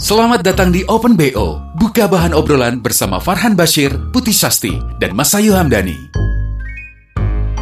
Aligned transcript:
Selamat 0.00 0.40
datang 0.40 0.72
di 0.72 0.80
Open 0.88 1.12
BO. 1.12 1.60
Buka 1.76 2.08
bahan 2.08 2.32
obrolan 2.32 2.80
bersama 2.80 3.20
Farhan 3.20 3.52
Bashir, 3.52 3.92
Putih 4.10 4.32
Sasti, 4.32 4.72
dan 4.96 5.12
Masayu 5.12 5.52
Hamdani. 5.52 6.08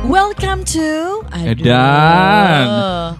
Welcome 0.09 0.65
to 0.73 1.21
Dan 1.61 2.65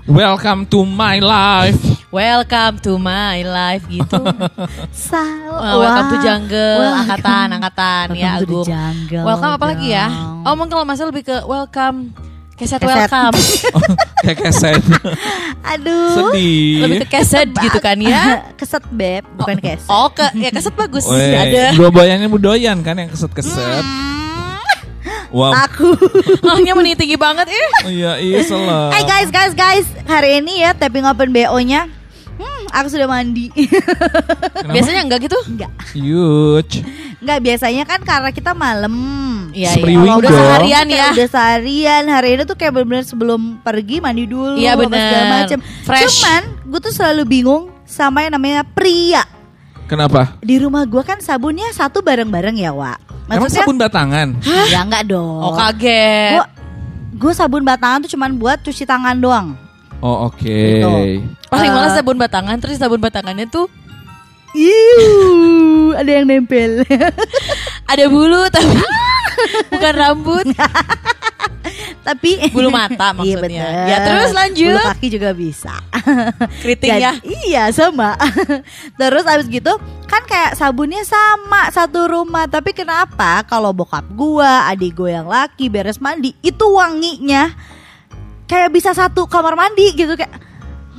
welcome 0.09 0.65
to 0.73 0.89
my 0.89 1.21
life. 1.21 1.77
Welcome 2.09 2.81
to 2.81 2.97
my 2.97 3.45
life 3.45 3.85
gitu. 3.91 4.23
Sa 4.97 5.21
Wah, 5.53 5.77
welcome 5.77 6.07
to 6.09 6.17
jungle, 6.25 6.79
Welcome. 6.81 7.01
angkatan, 7.05 7.47
angkatan 7.53 8.07
ya 8.17 8.41
Welcome 8.41 8.41
the 8.41 8.49
Agung. 8.49 8.65
jungle 8.65 9.25
Welcome 9.29 9.53
apa 9.53 9.65
lagi 9.69 9.89
ya? 9.93 10.07
Oh 10.47 10.55
mungkin 10.57 10.73
kalau 10.73 10.87
masa 10.89 11.05
lebih 11.05 11.29
ke 11.29 11.37
welcome. 11.45 12.17
Keset, 12.59 12.83
Keset. 12.83 12.91
welcome. 13.07 13.37
Kayak 14.27 14.39
keset. 14.43 14.83
Aduh. 15.63 16.35
lebih 16.35 16.75
Sedih. 16.83 16.99
ke 16.99 17.07
keset 17.07 17.49
gitu 17.55 17.79
kan 17.79 17.95
ya. 17.95 18.43
Keset 18.59 18.83
beb, 18.91 19.23
bukan 19.39 19.63
keset. 19.63 19.87
Oh 19.87 20.11
ke 20.11 20.27
ya 20.35 20.51
keset 20.51 20.75
bagus 20.75 21.07
ada. 21.07 21.71
Dua 21.79 21.95
boyannya 21.95 22.27
budoyan 22.27 22.83
kan 22.83 22.99
yang 22.99 23.15
keset-keset. 23.15 23.87
Wow. 25.31 25.55
Aku. 25.55 25.93
Hanya 26.51 26.75
menit 26.75 26.99
tinggi 26.99 27.15
banget 27.15 27.47
eh. 27.47 27.69
Oh, 27.85 27.91
Iya, 27.93 28.13
iya 28.19 28.41
salah. 28.43 28.91
Hey 28.91 29.05
guys, 29.05 29.31
guys, 29.31 29.53
guys. 29.53 29.87
Hari 30.09 30.41
ini 30.41 30.65
ya 30.65 30.75
tapping 30.75 31.05
open 31.05 31.31
BO-nya. 31.31 31.87
Aku 32.73 32.89
sudah 32.93 33.09
mandi. 33.09 33.49
Kenapa? 33.53 34.75
Biasanya 34.75 35.01
enggak 35.05 35.21
gitu? 35.27 35.39
Enggak. 35.49 35.71
Huge. 35.95 36.85
Enggak 37.19 37.39
biasanya 37.43 37.85
kan 37.89 38.01
karena 38.05 38.31
kita 38.31 38.53
malam. 38.53 38.95
Iya, 39.51 39.81
iya. 39.81 40.15
Udah 40.17 40.31
dong. 40.31 40.39
seharian 40.39 40.87
ya. 40.87 41.09
Udah 41.17 41.29
seharian. 41.29 42.03
Hari 42.07 42.29
ini 42.39 42.43
tuh 42.45 42.57
kayak 42.57 42.73
bener-bener 42.77 43.05
sebelum 43.05 43.59
pergi 43.65 43.99
mandi 43.99 44.29
dulu. 44.29 44.61
Iya, 44.61 44.77
apa 44.77 44.87
bener. 44.87 45.01
Segala. 45.01 45.63
Fresh. 45.89 46.21
Cuman 46.21 46.43
gue 46.69 46.81
tuh 46.85 46.93
selalu 46.95 47.23
bingung 47.25 47.73
sama 47.89 48.23
yang 48.25 48.37
namanya 48.37 48.63
pria. 48.63 49.25
Kenapa? 49.89 50.37
Di 50.45 50.61
rumah 50.61 50.85
gue 50.85 51.01
kan 51.01 51.17
sabunnya 51.25 51.73
satu 51.73 52.05
bareng-bareng 52.05 52.61
ya, 52.61 52.77
Wak. 52.77 53.01
Emang 53.29 53.49
sabun 53.49 53.77
batangan? 53.81 54.37
Ya 54.69 54.85
enggak 54.85 55.09
dong. 55.09 55.41
Oh 55.45 55.53
kaget. 55.57 56.37
Gue 56.37 56.47
gue 57.19 57.33
sabun 57.35 57.65
batangan 57.65 58.05
tuh 58.05 58.11
cuman 58.17 58.37
buat 58.37 58.61
cuci 58.61 58.85
tangan 58.85 59.17
doang. 59.17 59.57
Oh, 59.99 60.27
oke. 60.27 60.43
Gitu. 60.47 61.27
Paling 61.49 61.71
Eh. 61.71 61.75
malas 61.75 61.93
sabun 61.93 62.15
batangan 62.15 62.57
terus 62.57 62.77
sabun 62.77 62.99
batangannya 62.99 63.47
tuh 63.47 63.67
Iu, 64.51 65.93
ada 65.93 66.09
yang 66.11 66.25
nempel. 66.25 66.83
ada 67.91 68.05
bulu 68.07 68.49
tapi 68.49 68.73
bukan 69.71 69.95
rambut, 69.95 70.47
Tapi 72.01 72.49
bulu 72.49 72.69
mata 72.69 73.13
Iya 73.13 73.17
maksudnya. 73.37 73.43
bener. 73.69 73.87
ya 73.87 73.97
terus 74.01 74.31
lanjut. 74.33 74.73
Bulu 74.73 74.89
kaki 74.89 75.09
juga 75.11 75.31
bisa. 75.33 75.75
Keriting 76.59 76.91
Dan- 76.91 77.03
ya. 77.03 77.13
Iya 77.21 77.65
sama. 77.71 78.17
Terus 78.97 79.25
abis 79.27 79.47
gitu 79.47 79.77
kan 80.05 80.25
kayak 80.25 80.57
sabunnya 80.57 81.05
sama 81.05 81.69
satu 81.69 82.09
rumah. 82.09 82.49
Tapi 82.49 82.73
kenapa 82.73 83.45
kalau 83.45 83.71
bokap 83.71 84.09
gua, 84.11 84.65
adik 84.67 84.97
gua 84.97 85.11
yang 85.15 85.29
laki 85.29 85.69
beres 85.69 86.01
mandi 86.01 86.33
itu 86.41 86.65
wanginya 86.65 87.53
kayak 88.49 88.73
bisa 88.73 88.91
satu 88.91 89.25
kamar 89.25 89.55
mandi 89.55 89.93
gitu 89.95 90.13
kayak. 90.13 90.33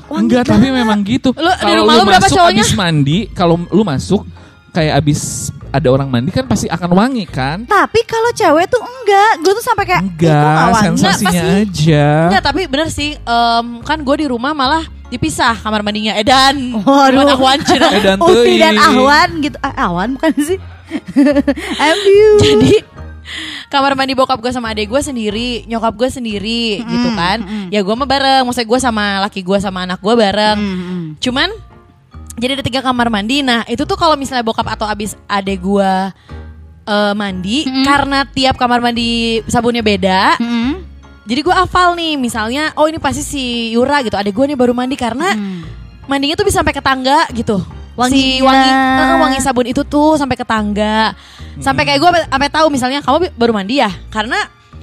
wangi 0.05 0.25
Enggak, 0.25 0.43
tapi 0.47 0.67
banget. 0.67 0.79
memang 0.79 0.99
gitu. 1.03 1.29
Lu- 1.31 1.45
di 1.49 1.61
Kalau 1.61 1.81
rumah 1.83 1.93
lu 1.93 2.03
berapa 2.03 2.21
masuk 2.23 2.33
cowoknya? 2.35 2.61
abis 2.61 2.71
mandi, 2.73 3.17
kalau 3.29 3.55
lu 3.63 3.83
masuk 3.83 4.21
kayak 4.69 4.93
abis 4.97 5.19
ada 5.69 5.85
orang 5.87 6.09
mandi 6.09 6.29
kan 6.29 6.45
pasti 6.45 6.65
akan 6.65 6.89
wangi 6.91 7.25
kan? 7.25 7.61
Tapi 7.63 8.01
kalau 8.05 8.29
cewek 8.31 8.65
tuh 8.67 8.81
enggak, 8.81 9.31
gue 9.39 9.53
tuh 9.53 9.61
sampai 9.61 9.85
kayak 9.85 10.01
"Ih, 10.01 10.09
kok 10.09 10.17
nggak 10.19 10.33
Enggak, 10.33 10.65
wangi?" 10.67 10.81
sensasinya 10.83 11.29
Enggak, 11.29 11.45
pasti. 11.45 11.85
aja. 11.85 12.05
Enggak, 12.25 12.43
tapi 12.43 12.61
bener 12.65 12.87
sih. 12.89 13.11
em, 13.15 13.65
kan 13.81 13.97
gue 13.99 14.15
di 14.17 14.25
rumah 14.25 14.51
malah 14.51 14.81
dipisah 15.09 15.53
kamar 15.55 15.81
mandinya 15.81 16.17
Edan. 16.17 16.57
Waduh. 16.81 17.13
Cuman 17.13 17.27
Ahwan. 17.31 17.57
Edan 17.91 18.17
Uti 18.17 18.53
dan. 18.57 18.73
Ahwan 18.79 19.29
gitu. 19.39 19.57
Ah, 19.59 19.73
Ahwan 19.85 20.17
bukan 20.17 20.33
sih? 20.39 20.57
You. 21.79 22.29
Jadi 22.39 22.73
kamar 23.69 23.93
mandi 23.93 24.13
bokap 24.17 24.41
gue 24.41 24.51
sama 24.53 24.73
adek 24.73 24.89
gue 24.89 25.01
sendiri, 25.01 25.49
nyokap 25.69 25.93
gue 25.95 26.09
sendiri 26.09 26.81
gitu 26.81 27.09
kan. 27.13 27.69
Ya 27.69 27.85
gue 27.85 27.95
mah 27.95 28.09
bareng, 28.09 28.43
maksudnya 28.45 28.69
gue 28.69 28.79
sama 28.81 29.05
laki 29.25 29.41
gue 29.45 29.57
sama 29.61 29.85
anak 29.85 29.99
gue 30.01 30.13
bareng. 30.13 30.57
Mm-mm. 30.57 31.01
Cuman 31.21 31.49
jadi 32.39 32.55
ada 32.57 32.63
tiga 32.63 32.79
kamar 32.79 33.11
mandi. 33.11 33.43
Nah 33.43 33.67
itu 33.69 33.83
tuh 33.83 33.99
kalau 33.99 34.15
misalnya 34.17 34.41
bokap 34.41 34.67
atau 34.69 34.87
abis 34.87 35.13
adek 35.27 35.61
gue 35.61 35.91
eh, 36.89 37.13
mandi, 37.13 37.67
karena 37.85 38.25
tiap 38.25 38.57
kamar 38.57 38.81
mandi 38.81 39.39
sabunnya 39.45 39.85
beda. 39.85 40.39
Mm-mm. 40.41 40.87
Jadi 41.29 41.45
gue 41.45 41.53
hafal 41.53 41.93
nih, 41.93 42.17
misalnya, 42.17 42.73
oh 42.73 42.89
ini 42.89 42.97
pasti 42.97 43.21
si 43.21 43.43
Yura 43.77 44.01
gitu, 44.01 44.17
adek 44.17 44.33
gue 44.33 44.49
nih 44.49 44.57
baru 44.57 44.73
mandi 44.73 44.97
karena 44.97 45.37
mandinya 46.09 46.33
tuh 46.33 46.41
bisa 46.41 46.65
sampai 46.65 46.73
ke 46.73 46.81
tangga 46.81 47.29
gitu. 47.37 47.61
Si 48.07 48.39
Wanginya. 48.39 48.71
wangi 48.95 49.11
eh, 49.11 49.17
wangi 49.19 49.39
sabun 49.43 49.65
itu 49.67 49.81
tuh 49.83 50.15
sampai 50.15 50.39
ke 50.39 50.45
tangga. 50.47 51.11
Sampai 51.59 51.83
kayak 51.83 51.99
gue 51.99 52.09
sampai 52.23 52.47
tahu 52.47 52.67
misalnya 52.71 53.03
kamu 53.03 53.35
baru 53.35 53.51
mandi 53.51 53.83
ya, 53.83 53.91
karena 54.07 54.39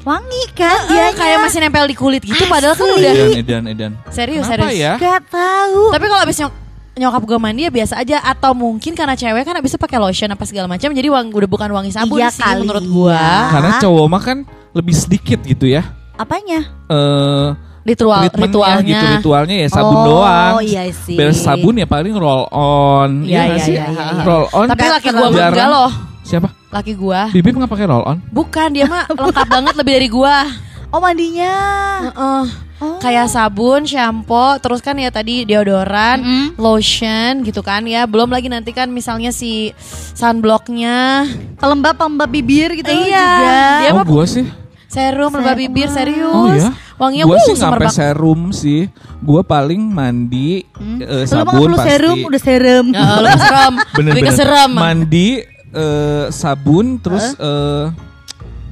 Wangi 0.06 0.54
kan 0.54 0.87
dia 0.87 1.10
dia 1.10 1.19
kayak 1.19 1.38
masih 1.43 1.59
nempel 1.59 1.82
di 1.82 1.99
kulit 1.99 2.22
gitu 2.22 2.47
padahal 2.47 2.78
kan 2.78 2.87
udah 2.87 3.10
Edan, 3.10 3.34
Edan, 3.34 3.62
Edan. 3.66 3.93
serius 4.06 4.47
Kenapa 4.47 4.71
serius. 4.71 4.78
ya? 4.78 4.93
Gak 5.03 5.22
tahu. 5.26 5.82
Tapi 5.91 6.05
kalau 6.06 6.22
abis 6.22 6.37
nyok 6.38 6.53
nyokap 6.97 7.22
gue 7.26 7.38
mandi 7.43 7.60
ya 7.66 7.72
biasa 7.75 7.94
aja 7.99 8.22
atau 8.22 8.55
mungkin 8.55 8.94
karena 8.94 9.12
cewek 9.12 9.43
kan 9.43 9.59
abis 9.59 9.75
itu 9.75 9.81
pakai 9.82 9.99
lotion 9.99 10.31
apa 10.31 10.47
segala 10.47 10.71
macam 10.71 10.94
jadi 10.94 11.10
wang, 11.10 11.28
udah 11.28 11.50
bukan 11.50 11.69
wangi 11.69 11.91
sabun 11.91 12.22
Iya 12.22 12.31
sih 12.31 12.38
kali 12.38 12.62
menurut 12.62 12.87
ya. 12.87 12.93
gue. 12.94 13.21
Karena 13.50 13.71
cowok 13.82 14.06
mah 14.06 14.22
kan 14.22 14.38
lebih 14.72 14.94
sedikit 14.94 15.43
gitu 15.43 15.66
ya. 15.66 15.82
Apanya? 16.15 16.60
Eh 16.87 17.49
Ritual 17.87 18.27
ritualnya. 18.29 18.83
gitu 18.83 19.07
ritualnya 19.17 19.57
ya 19.57 19.69
sabun 19.71 19.97
Oh, 19.97 20.05
doang. 20.05 20.53
iya 20.61 20.91
sih. 20.91 21.15
Beres 21.15 21.39
sabun 21.39 21.75
ya 21.75 21.87
paling 21.87 22.11
roll 22.13 22.51
on. 22.51 23.23
Iya, 23.23 23.31
Iya 23.31 23.43
iya, 23.49 23.63
sih? 23.63 23.75
iya, 23.75 23.85
iya, 23.89 24.03
iya. 24.13 24.23
Roll 24.23 24.47
on. 24.51 24.67
Tapi 24.67 24.85
laki 24.91 25.09
gue 25.09 25.29
Jarang. 25.31 25.53
enggak 25.53 25.69
loh. 25.71 25.91
Siapa? 26.21 26.49
Laki 26.69 26.93
gue. 26.93 27.21
Bibip 27.33 27.55
nggak 27.55 27.71
pakai 27.71 27.87
roll 27.87 28.03
on? 28.05 28.19
Bukan 28.29 28.69
dia 28.71 28.85
mah 28.85 29.07
lengkap 29.17 29.47
banget 29.49 29.75
lebih 29.75 29.93
dari 29.95 30.09
gue. 30.09 30.37
Oh 30.89 30.99
mandinya. 30.99 31.55
Heeh. 32.05 32.45
Oh. 32.77 33.01
Kayak 33.01 33.27
sabun, 33.27 33.89
shampoo, 33.89 34.59
terus 34.59 34.79
kan 34.79 34.93
ya 34.95 35.09
tadi 35.09 35.43
deodoran, 35.43 36.21
lotion 36.57 37.41
gitu 37.41 37.59
kan 37.61 37.81
ya. 37.83 38.05
Belum 38.05 38.29
lagi 38.29 38.47
nanti 38.47 38.69
kan 38.69 38.91
misalnya 38.91 39.31
si 39.31 39.73
sunblocknya, 40.13 41.25
pelembab 41.57 41.95
pelembab 41.95 42.29
bibir 42.29 42.75
gitu 42.75 42.85
Iya. 42.87 43.01
juga. 43.01 43.57
Dia 43.81 43.91
oh 43.91 43.97
mah- 43.97 44.05
gua 44.05 44.25
sih. 44.27 44.45
Serum, 44.97 45.31
lembab 45.37 45.57
bibir 45.61 45.89
serius. 45.93 46.33
Oh 46.33 46.49
ya. 46.49 46.73
Wanginya 46.97 47.25
gua 47.29 47.37
wuh, 47.37 47.45
sih 47.45 47.53
nggak 47.53 47.65
sampai 47.69 47.89
serum 47.93 48.41
sih. 48.51 48.81
Gua 49.21 49.45
paling 49.45 49.81
mandi 49.84 50.65
mah 50.73 51.05
nggak 51.05 51.29
sabun 51.29 51.53
perlu 51.69 51.77
pasti. 51.77 51.89
serum, 51.93 52.17
udah 52.25 52.41
serum. 52.41 52.87
Ya, 52.89 53.09
lu 53.21 53.29
serem. 53.37 53.73
Bener, 53.93 54.11
Lebih 54.17 54.23
ke 54.23 54.33
bener. 54.33 54.39
serem. 54.41 54.71
Mandi 54.73 55.29
eh, 55.71 56.25
sabun 56.33 56.87
terus 56.97 57.37
eh, 57.37 57.85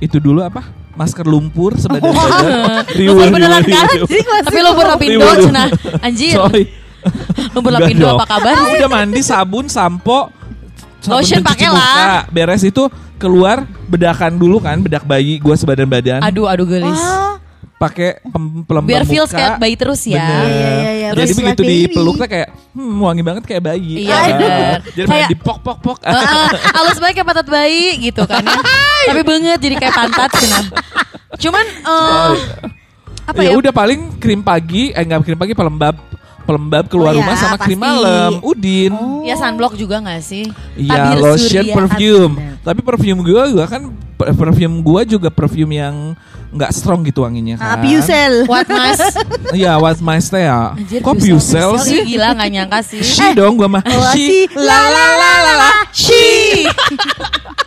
itu 0.01 0.17
dulu 0.17 0.41
apa? 0.41 0.65
Masker 0.95 1.27
lumpur 1.27 1.75
sebadan-badan. 1.75 2.87
Lumpur 3.03 3.27
beneran 3.35 3.63
kan? 3.67 3.87
Anjing, 3.99 4.27
masih 4.31 4.47
Tapi 4.47 4.59
lumpur 4.63 4.87
lapindo 4.87 5.27
cenah. 5.43 5.69
Anjir. 6.01 6.33
Sorry. 6.39 6.65
Lumpur 7.51 7.73
lapindo 7.75 8.07
apa 8.15 8.25
kabar? 8.31 8.55
Ah, 8.55 8.79
Udah 8.79 8.89
mandi 8.89 9.21
sabun, 9.21 9.67
sampo, 9.67 10.31
Lotion 11.07 11.41
pakai 11.41 11.69
lah. 11.69 12.25
Beres 12.29 12.63
itu 12.63 12.87
keluar 13.17 13.63
bedakan 13.85 14.35
dulu 14.35 14.59
kan, 14.59 14.79
bedak 14.79 15.03
bayi 15.03 15.37
gua 15.37 15.55
sebadan 15.55 15.85
badan. 15.85 16.21
Aduh, 16.21 16.45
aduh 16.45 16.65
gelis. 16.65 16.97
Oh, 16.97 17.37
Pakai 17.75 18.23
pelembab 18.65 18.87
Biar 18.87 19.05
feels 19.05 19.29
muka. 19.29 19.37
kayak 19.37 19.53
bayi 19.59 19.75
terus 19.75 20.01
ya. 20.05 20.17
Bener. 20.17 20.47
Iya, 20.47 20.47
iya, 20.47 20.71
iya. 20.71 21.09
Jadi 21.11 21.19
Terus 21.19 21.29
begitu 21.35 21.45
like 21.61 21.69
baby. 21.69 21.83
dipeluk 21.85 22.15
tuh 22.17 22.29
kayak 22.31 22.49
hmm, 22.71 22.95
wangi 22.99 23.23
banget 23.23 23.43
kayak 23.45 23.63
bayi. 23.63 23.93
Iya, 24.01 24.15
Ah. 24.15 24.25
bener. 24.31 24.79
Jadi 24.87 24.95
Kayak- 24.97 25.11
kayak 25.11 25.29
dipok 25.31 25.59
pok 25.61 25.79
pok. 25.81 25.99
Heeh, 26.01 26.49
halus 26.71 26.97
banget 26.97 27.15
kayak 27.19 27.29
pantat 27.29 27.49
bayi 27.51 27.85
gitu 28.01 28.23
kan 28.25 28.41
ya. 28.41 28.57
Tapi 29.11 29.23
banget 29.23 29.59
jadi 29.59 29.75
kayak 29.77 29.95
pantat 29.95 30.31
cenah. 30.33 30.65
Cuman 31.37 31.65
eh, 31.67 32.33
apa 33.25 33.41
ya 33.43 33.51
ya? 33.51 33.57
udah 33.57 33.73
paling 33.73 34.01
krim 34.17 34.41
pagi, 34.41 34.89
eh 34.89 35.03
enggak 35.03 35.25
krim 35.25 35.37
pagi 35.37 35.53
pelembab 35.53 35.99
pelembab 36.45 36.85
keluar 36.87 37.13
Oh, 37.13 37.19
rumah 37.19 37.33
ya, 37.33 37.41
sama 37.41 37.57
krim 37.57 37.77
malam, 37.77 38.39
Udin. 38.41 38.93
Ya 39.25 39.35
sunblock 39.35 39.75
juga 39.75 39.99
gak 39.99 40.21
sih? 40.21 40.45
Iya, 40.77 40.93
Tabir 40.93 41.19
lotion, 41.19 41.65
surya. 41.65 41.75
perfume. 41.75 42.35
Tapi 42.61 42.81
perfume 42.81 43.21
gua 43.21 43.43
juga 43.47 43.65
kan 43.67 43.83
perfume 44.15 44.75
gua 44.81 45.01
juga 45.03 45.29
perfume 45.29 45.75
yang 45.75 45.97
nggak 46.55 46.71
strong 46.71 47.03
gitu 47.03 47.27
wanginya 47.27 47.59
Ah, 47.59 47.75
kan. 47.75 47.83
Piusel. 47.83 48.47
What 48.47 48.71
mas? 48.71 49.01
Iya, 49.51 49.75
what 49.77 49.99
my 49.99 50.23
stay 50.23 50.47
ya. 50.47 50.71
Anjir, 50.73 51.03
Kok 51.03 51.19
sih? 51.83 51.99
Ih, 52.05 52.15
Gila 52.15 52.31
gak 52.33 52.49
nyangka 52.49 52.79
sih. 52.81 53.03
She 53.03 53.35
dong 53.35 53.59
gua 53.59 53.67
mah. 53.67 53.83
Oh, 53.83 54.15
She 54.15 54.47
si 54.47 54.55
la 54.55 54.81
la 54.87 55.07
la 55.19 55.33
la 55.43 55.53
la 55.59 55.71
Ci. 55.91 56.69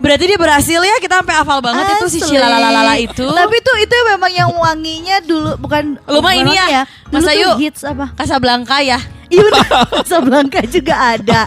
Berarti 0.00 0.24
dia 0.32 0.38
berhasil 0.40 0.80
ya 0.80 0.96
kita 0.96 1.20
sampai 1.20 1.36
hafal 1.36 1.60
banget 1.60 1.84
itu 2.00 2.06
si 2.08 2.18
Asli. 2.24 2.34
Cilalalala 2.34 2.94
itu. 2.96 3.26
Tapi 3.28 3.56
tuh 3.60 3.76
itu 3.78 3.94
memang 4.08 4.32
yang 4.32 4.50
wanginya 4.56 5.20
dulu 5.20 5.60
bukan 5.60 6.00
Lu 6.08 6.24
mah 6.24 6.32
bukan 6.32 6.40
ini 6.40 6.52
ya, 6.56 6.88
Dulu 7.12 7.20
Mas 7.20 7.28
Ayu. 7.28 7.50
hits 7.60 7.82
apa? 7.84 8.06
Casablanca 8.16 8.80
ya. 8.80 8.96
Iya 9.30 9.46
bener, 9.46 9.62
Casablanca 10.02 10.60
juga 10.66 10.94
ada. 10.98 11.40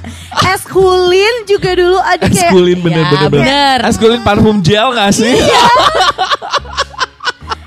Es 0.47 0.63
kulin 0.63 1.35
juga 1.43 1.75
dulu 1.75 1.99
ada 1.99 2.25
kayak 2.31 2.53
Eskulin 2.53 2.79
bener-bener. 2.79 3.19
Ya, 3.19 3.27
bener. 3.27 3.77
Eskulin 3.91 4.21
parfum 4.23 4.63
gel 4.63 4.95
gak 4.95 5.11
sih? 5.11 5.35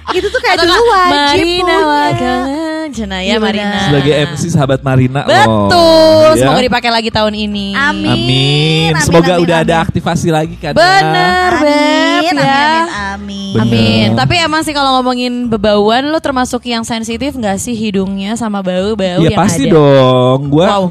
itu 0.08 0.29
tuh 0.29 0.38
kayak 0.38 0.56
Atau 0.56 0.67
dulu 0.69 0.82
wajib 0.87 1.11
Marina. 1.11 1.76
Wakalan. 1.81 2.88
Cenaya 2.88 3.26
Iya, 3.26 3.37
Marina. 3.37 3.79
Sebagai 3.82 4.12
MC 4.29 4.43
sahabat 4.49 4.81
Marina 4.81 5.20
loh. 5.20 5.35
Betul. 5.67 6.29
Ya. 6.31 6.41
Semoga 6.41 6.61
dipakai 6.62 6.91
lagi 6.93 7.11
tahun 7.11 7.35
ini. 7.35 7.75
Amin. 7.75 8.06
Amin. 8.06 8.88
Amin, 8.88 9.03
Semoga 9.03 9.35
amin, 9.35 9.43
udah 9.43 9.56
ada 9.61 9.75
amin. 9.75 9.85
aktivasi 9.85 10.29
lagi 10.31 10.55
kan. 10.55 10.70
ya. 10.70 10.79
Bener, 10.79 11.50
Beb. 11.56 11.67
Amin, 11.67 12.31
amin, 12.31 12.37
ya. 12.38 12.55
amin, 12.55 12.87
amin. 12.87 13.53
Bener. 13.53 13.62
Amin. 13.67 14.06
Tapi 14.14 14.35
emang 14.38 14.62
sih 14.62 14.70
kalau 14.70 14.94
ngomongin 14.97 15.49
bebauan, 15.49 16.06
lo 16.06 16.19
termasuk 16.19 16.62
yang 16.64 16.82
sensitif 16.82 17.32
nggak 17.32 17.56
sih 17.56 17.75
hidungnya 17.75 18.35
sama 18.35 18.62
bau-bau 18.62 19.19
Iya 19.19 19.29
yang 19.29 19.37
pasti 19.37 19.67
ada? 19.67 19.75
dong. 19.75 20.41
Gua 20.49 20.67
Wow. 20.69 20.85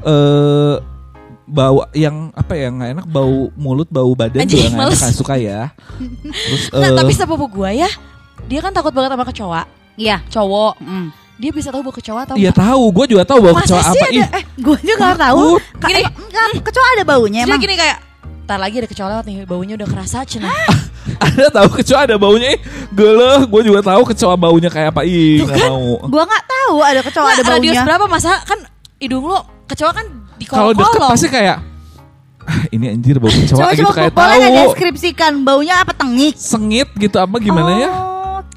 eh 0.00 0.74
bau 1.44 1.80
yang 1.90 2.28
apa 2.32 2.52
ya 2.52 2.68
nggak 2.68 2.90
enak 2.92 3.06
bau 3.08 3.48
mulut 3.56 3.88
bau 3.88 4.12
badan 4.12 4.44
Anjing, 4.44 4.68
juga 4.68 4.84
nggak 4.84 5.00
enak 5.00 5.12
suka 5.16 5.34
ya. 5.34 5.72
Terus 6.44 6.62
Nah, 6.70 6.84
eh, 6.84 6.94
tapi 6.94 7.12
sepupu 7.14 7.48
gua 7.48 7.72
ya, 7.72 7.88
dia 8.48 8.60
kan 8.60 8.72
takut 8.72 8.90
banget 8.90 9.12
sama 9.12 9.24
kecoa. 9.24 9.62
Iya. 9.94 10.16
Cowok. 10.26 10.74
Mm. 10.80 11.08
Dia 11.38 11.50
bisa 11.52 11.68
tahu 11.68 11.82
bau 11.82 11.94
kecoa 11.94 12.20
atau 12.24 12.34
Iya 12.34 12.50
tahu, 12.50 12.82
gue 12.90 13.06
juga 13.08 13.22
tahu 13.22 13.38
bau 13.40 13.54
Masa 13.54 13.62
kecoa 13.68 13.82
apa 13.84 14.04
ada? 14.10 14.26
Eh, 14.32 14.44
gue 14.56 14.76
juga 14.82 14.94
nggak 14.98 15.18
tahu. 15.22 15.44
Ka- 15.78 15.86
Gini. 15.86 16.02
enggak, 16.02 16.46
kecoa 16.64 16.86
ada 16.90 17.04
baunya 17.04 17.40
emang. 17.46 17.60
gini 17.60 17.76
kayak 17.76 17.98
Ntar 18.42 18.56
lagi 18.56 18.74
ada 18.74 18.88
kecoa 18.88 19.06
lewat 19.12 19.24
nih 19.28 19.44
Baunya 19.44 19.74
udah 19.76 19.84
kerasa 19.86 20.24
cenah 20.24 20.48
ada 21.20 21.46
tahu 21.52 21.68
kecoa 21.78 22.00
ada 22.02 22.16
baunya 22.16 22.56
ih. 22.56 22.60
Geleh, 22.90 23.44
gue 23.44 23.62
juga 23.62 23.80
tahu 23.84 24.02
kecoa 24.08 24.34
baunya 24.34 24.66
kayak 24.66 24.90
apa 24.90 25.04
ih 25.04 25.44
nggak 25.44 25.52
kan? 25.54 25.68
mau. 25.68 25.86
Gue 26.08 26.22
nggak 26.24 26.44
tahu 26.44 26.76
ada 26.80 27.00
kecoa 27.04 27.28
ada 27.28 27.42
Radius 27.44 27.54
baunya. 27.70 27.82
berapa 27.84 28.04
masa 28.08 28.40
Kan 28.42 28.58
hidung 28.96 29.22
lu 29.22 29.38
Kecoa 29.68 29.92
kan 29.92 30.06
di 30.34 30.44
Kalau 30.44 30.72
deket 30.72 30.90
kolong 30.90 31.10
pasti 31.12 31.28
kayak 31.28 31.56
ah, 32.42 32.62
ini 32.70 32.88
anjir 32.88 33.20
bau 33.20 33.28
kecoa 33.28 33.58
Coba 33.58 33.70
gitu 33.70 33.84
coba 33.84 33.92
kayak 33.94 34.12
boleh 34.12 34.38
tahu. 34.40 34.56
deskripsikan 34.64 35.32
baunya 35.44 35.74
apa 35.76 35.92
tengik? 35.92 36.34
Sengit 36.34 36.88
gitu 36.96 37.14
apa 37.14 37.36
gimana 37.36 37.70
ya? 37.76 37.90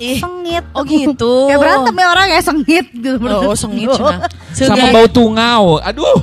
Oh, 0.02 0.10
Ih. 0.10 0.18
sengit. 0.18 0.64
Oh 0.74 0.82
gitu 0.84 1.34
Kayak 1.50 1.60
berantem 1.62 1.94
ya 1.94 2.08
orang 2.10 2.28
ya 2.28 2.42
sengit 2.42 2.86
gitu. 2.90 3.12
Oh 3.22 3.54
sengit 3.54 3.88
cenah 4.58 4.76
Sama 4.76 4.86
bau 4.90 5.08
tungau. 5.08 5.78
Aduh. 5.78 6.20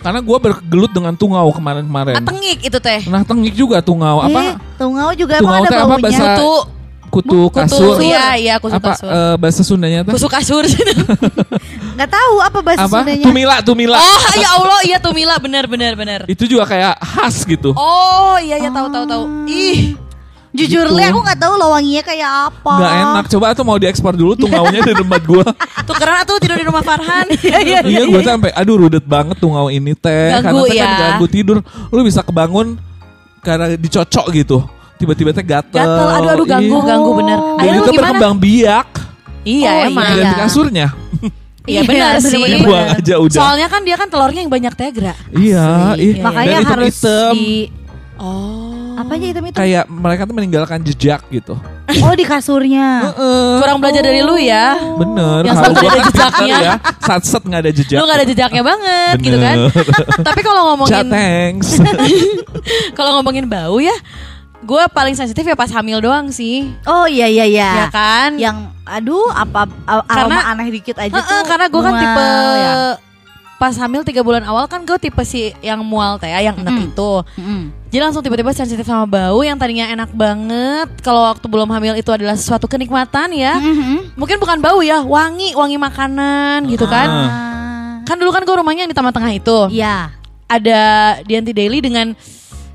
Karena 0.00 0.24
gue 0.24 0.38
bergelut 0.38 0.92
dengan 0.94 1.12
tungau 1.12 1.52
kemarin-kemarin. 1.52 2.16
Ah, 2.16 2.24
tengik 2.24 2.64
itu 2.64 2.78
teh 2.80 3.04
Nah 3.04 3.20
tengik 3.20 3.52
juga 3.52 3.84
tungau. 3.84 4.24
Eh, 4.24 4.32
Apa? 4.32 4.40
tungau 4.78 5.10
juga 5.12 5.36
Tungau 5.36 5.60
emang 5.60 5.66
ada 5.66 5.70
teh 5.70 5.76
apa 5.76 5.88
baunya. 5.90 6.04
bahasa 6.08 6.24
Kutu 6.38 6.52
kutu 7.10 7.40
kasur? 7.50 7.98
Iya 7.98 8.26
iya 8.38 8.54
kutu 8.56 8.78
apa 8.78 8.94
kasur 8.94 9.10
eh, 9.10 9.34
bahasa 9.36 9.60
Sundanya 9.66 10.06
tuh? 10.06 10.14
Kusuk 10.14 10.30
kasur 10.30 10.62
Nggak 11.98 12.06
tahu 12.06 12.34
apa 12.38 12.58
bahasa 12.62 12.86
Apa? 12.86 13.02
Sundanya. 13.02 13.26
Tumila, 13.26 13.56
tumila. 13.60 13.98
Oh 13.98 14.22
ya 14.38 14.48
Allah 14.56 14.80
Iya 14.86 14.98
Tumila 15.02 15.34
Bener 15.36 15.66
bener 15.66 15.92
bener 15.98 16.20
Itu 16.30 16.46
juga 16.46 16.64
kayak 16.64 16.96
khas 16.96 17.42
gitu. 17.44 17.74
Oh 17.74 18.38
iya 18.38 18.56
iya 18.56 18.70
tahu 18.70 18.88
tahu 18.88 19.04
tahu 19.04 19.22
Ih 19.50 19.98
Jujur 20.62 20.84
Gitu. 20.84 20.94
li 20.94 21.04
aku 21.04 21.18
nggak 21.20 21.38
tahu 21.38 21.52
lo 21.54 21.66
wanginya 21.70 22.02
kayak 22.02 22.30
apa. 22.46 22.72
Nggak 22.74 22.94
enak. 22.98 23.24
Coba 23.28 23.44
tuh 23.52 23.64
mau 23.64 23.76
diekspor 23.76 24.12
dulu 24.12 24.32
tungaunya 24.34 24.80
di 24.82 24.94
tempat 24.94 25.20
gue. 25.22 25.44
Tukeran 25.88 26.16
atuh 26.20 26.36
tidur 26.36 26.56
di 26.56 26.64
rumah 26.64 26.80
Farhan 26.80 27.26
Iya, 27.62 27.80
iya, 27.82 28.02
gue 28.02 28.22
sampai 28.22 28.50
aduh 28.50 28.76
rudet 28.78 29.02
banget 29.02 29.36
tungau 29.36 29.68
ini 29.68 29.92
teh. 29.92 30.34
Ganggu 30.34 30.44
Karena 30.44 30.60
teh 30.64 30.76
kan 30.76 30.88
ya. 30.88 30.98
ganggu 31.08 31.26
tidur. 31.26 31.56
Lu 31.88 32.00
bisa 32.02 32.20
kebangun 32.20 32.76
karena 33.40 33.72
dicocok 33.72 34.26
gitu. 34.32 34.58
Tiba-tiba 34.96 35.30
teh 35.30 35.40
gatel. 35.40 35.80
Gatel 35.80 36.06
Aduh 36.14 36.30
aduh 36.30 36.46
ganggu 36.46 36.76
Ih. 36.76 36.84
ganggu 36.84 37.10
bener 37.16 37.38
Dan 37.38 37.56
Akhirnya 37.56 37.78
itu 37.78 37.84
gimana 37.86 37.98
berkembang 38.12 38.34
biak. 38.36 38.88
Iya 39.40 39.70
Oh, 39.72 39.86
emang 39.88 40.04
iya. 40.04 40.14
Ganti 40.14 40.34
kasurnya. 40.36 40.88
Iya 41.62 41.80
benar 41.82 42.12
Iya, 42.12 42.20
sih 42.20 42.36
bener-bener. 42.36 42.66
Buang 42.66 42.88
aja 42.90 43.14
udah. 43.16 43.36
Soalnya 43.36 43.68
kan 43.68 43.80
dia 43.80 43.96
kan 43.96 44.08
telurnya 44.08 44.40
yang 44.40 44.48
banyak 44.50 44.74
tegra 44.74 45.12
Iya, 45.30 45.92
ih. 45.94 46.16
Iya, 46.16 46.20
Makanya 46.20 46.56
Dan 46.56 46.64
harus 46.66 46.92
hitam-hitam. 46.94 47.34
di 47.34 47.48
Oh 48.16 48.79
apa 49.00 49.12
aja 49.14 49.26
hitam 49.26 49.44
itu? 49.44 49.56
Kayak 49.56 49.84
mereka 49.86 50.22
tuh 50.24 50.34
meninggalkan 50.34 50.78
jejak 50.80 51.20
gitu. 51.28 51.54
Oh 52.00 52.12
di 52.12 52.22
kasurnya. 52.22 53.10
Heeh. 53.10 53.58
Kurang 53.58 53.78
belajar 53.78 54.00
dari 54.00 54.20
lu 54.20 54.36
ya 54.36 54.78
Bener. 54.94 55.42
Yang 55.42 55.56
nggak 55.56 55.72
gua 55.74 55.90
ada 55.90 56.02
jejaknya. 56.04 56.56
ya. 56.60 56.74
Sat-set 57.00 57.42
nggak 57.42 57.60
ada 57.60 57.72
jejak. 57.72 57.98
Lu 57.98 58.04
gak 58.04 58.18
ada 58.18 58.26
jejaknya 58.26 58.62
banget 58.62 59.16
gitu 59.18 59.36
kan 59.36 59.56
Tapi 60.28 60.40
kalau 60.40 60.60
Chat, 60.60 60.68
ngomongin 60.70 61.06
thanks. 61.08 61.68
Kalau 62.96 63.18
ngomongin 63.18 63.46
bau 63.46 63.78
ya 63.78 63.94
Gue 64.60 64.84
paling 64.92 65.16
sensitif 65.16 65.40
ya 65.40 65.56
pas 65.56 65.72
hamil 65.72 65.98
doang 65.98 66.28
sih 66.30 66.68
Oh 66.84 67.08
iya 67.08 67.26
iya 67.26 67.48
iya. 67.48 67.70
Ya 67.74 67.86
kan 67.88 68.36
Yang 68.36 68.70
aduh 68.84 69.32
apa 69.32 69.66
a- 69.88 70.04
Karena- 70.04 70.44
aroma 70.44 70.52
aneh 70.52 70.68
dikit 70.70 70.94
aja 70.94 71.10
Heeh, 71.10 71.24
tuh. 71.26 71.40
Karena 71.48 71.66
gue 71.66 71.80
kan 71.80 71.94
tipe 71.96 72.28
ya. 72.54 72.72
Pas 73.60 73.76
hamil 73.76 74.00
tiga 74.02 74.24
bulan 74.24 74.40
awal 74.42 74.64
kan 74.64 74.80
gue 74.80 74.96
tipe 74.98 75.20
si 75.20 75.52
yang 75.60 75.78
mual 75.80 76.16
teh 76.16 76.26
Yang 76.26 76.58
enak 76.58 76.72
Mm-mm. 76.72 76.88
itu 76.88 77.12
Mm-mm. 77.36 77.60
Jadi 77.86 78.00
langsung 78.00 78.22
tiba-tiba 78.22 78.50
sensitif 78.50 78.82
sama 78.82 79.04
bau 79.04 79.36
Yang 79.38 79.58
tadinya 79.58 79.84
enak 79.86 80.10
banget 80.10 80.88
Kalau 81.00 81.28
waktu 81.28 81.44
belum 81.44 81.68
hamil 81.68 81.92
itu 81.94 82.08
adalah 82.08 82.32
sesuatu 82.32 82.64
kenikmatan 82.64 83.28
ya 83.30 83.54
Mhm. 83.54 84.16
Mungkin 84.16 84.38
bukan 84.38 84.58
bau 84.58 84.80
ya 84.80 85.00
Wangi, 85.00 85.52
wangi 85.52 85.76
makanan 85.76 86.64
gitu 86.66 86.84
kan 86.84 87.04
Ah. 87.06 88.00
Kan 88.02 88.16
dulu 88.16 88.30
kan 88.30 88.40
gue 88.40 88.54
rumahnya 88.54 88.82
yang 88.82 88.90
di 88.90 88.96
Taman 88.96 89.12
Tengah 89.12 89.30
itu 89.30 89.58
Iya. 89.70 90.08
Ada 90.46 90.80
Dianti 91.22 91.52
Daily 91.52 91.78
dengan 91.78 92.16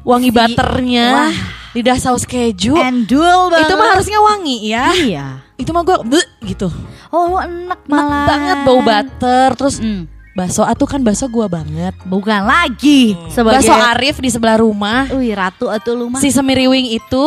wangi 0.02 0.30
Si- 0.30 0.36
butternya 0.38 1.08
wah. 1.12 1.34
Lidah 1.74 1.98
saus 1.98 2.24
keju 2.24 2.72
Endul 2.74 3.20
banget. 3.50 3.66
Itu 3.66 3.74
mah 3.74 3.88
harusnya 3.92 4.20
wangi 4.22 4.58
ya 4.64 4.86
Iya. 4.94 5.26
Itu 5.56 5.72
mah 5.72 5.82
gue 5.82 5.98
gitu 6.46 6.70
Oh 7.10 7.36
Enak 7.36 7.82
malah. 7.84 8.24
banget 8.26 8.58
bau 8.62 8.80
butter 8.80 9.50
Terus 9.56 9.82
Mm. 9.82 10.14
Bakso 10.36 10.68
atuh 10.68 10.84
kan 10.84 11.00
bakso 11.00 11.32
gua 11.32 11.48
banget 11.48 11.96
Bukan 12.04 12.44
lagi 12.44 13.16
sebagai 13.32 13.64
Bakso 13.64 13.72
Arif 13.72 14.20
di 14.20 14.28
sebelah 14.28 14.60
rumah 14.60 15.08
Wih 15.16 15.32
ratu 15.32 15.72
atau 15.72 15.96
lu 15.96 16.12
mah. 16.12 16.20
Si 16.20 16.28
semiriwing 16.28 16.92
itu 16.92 17.26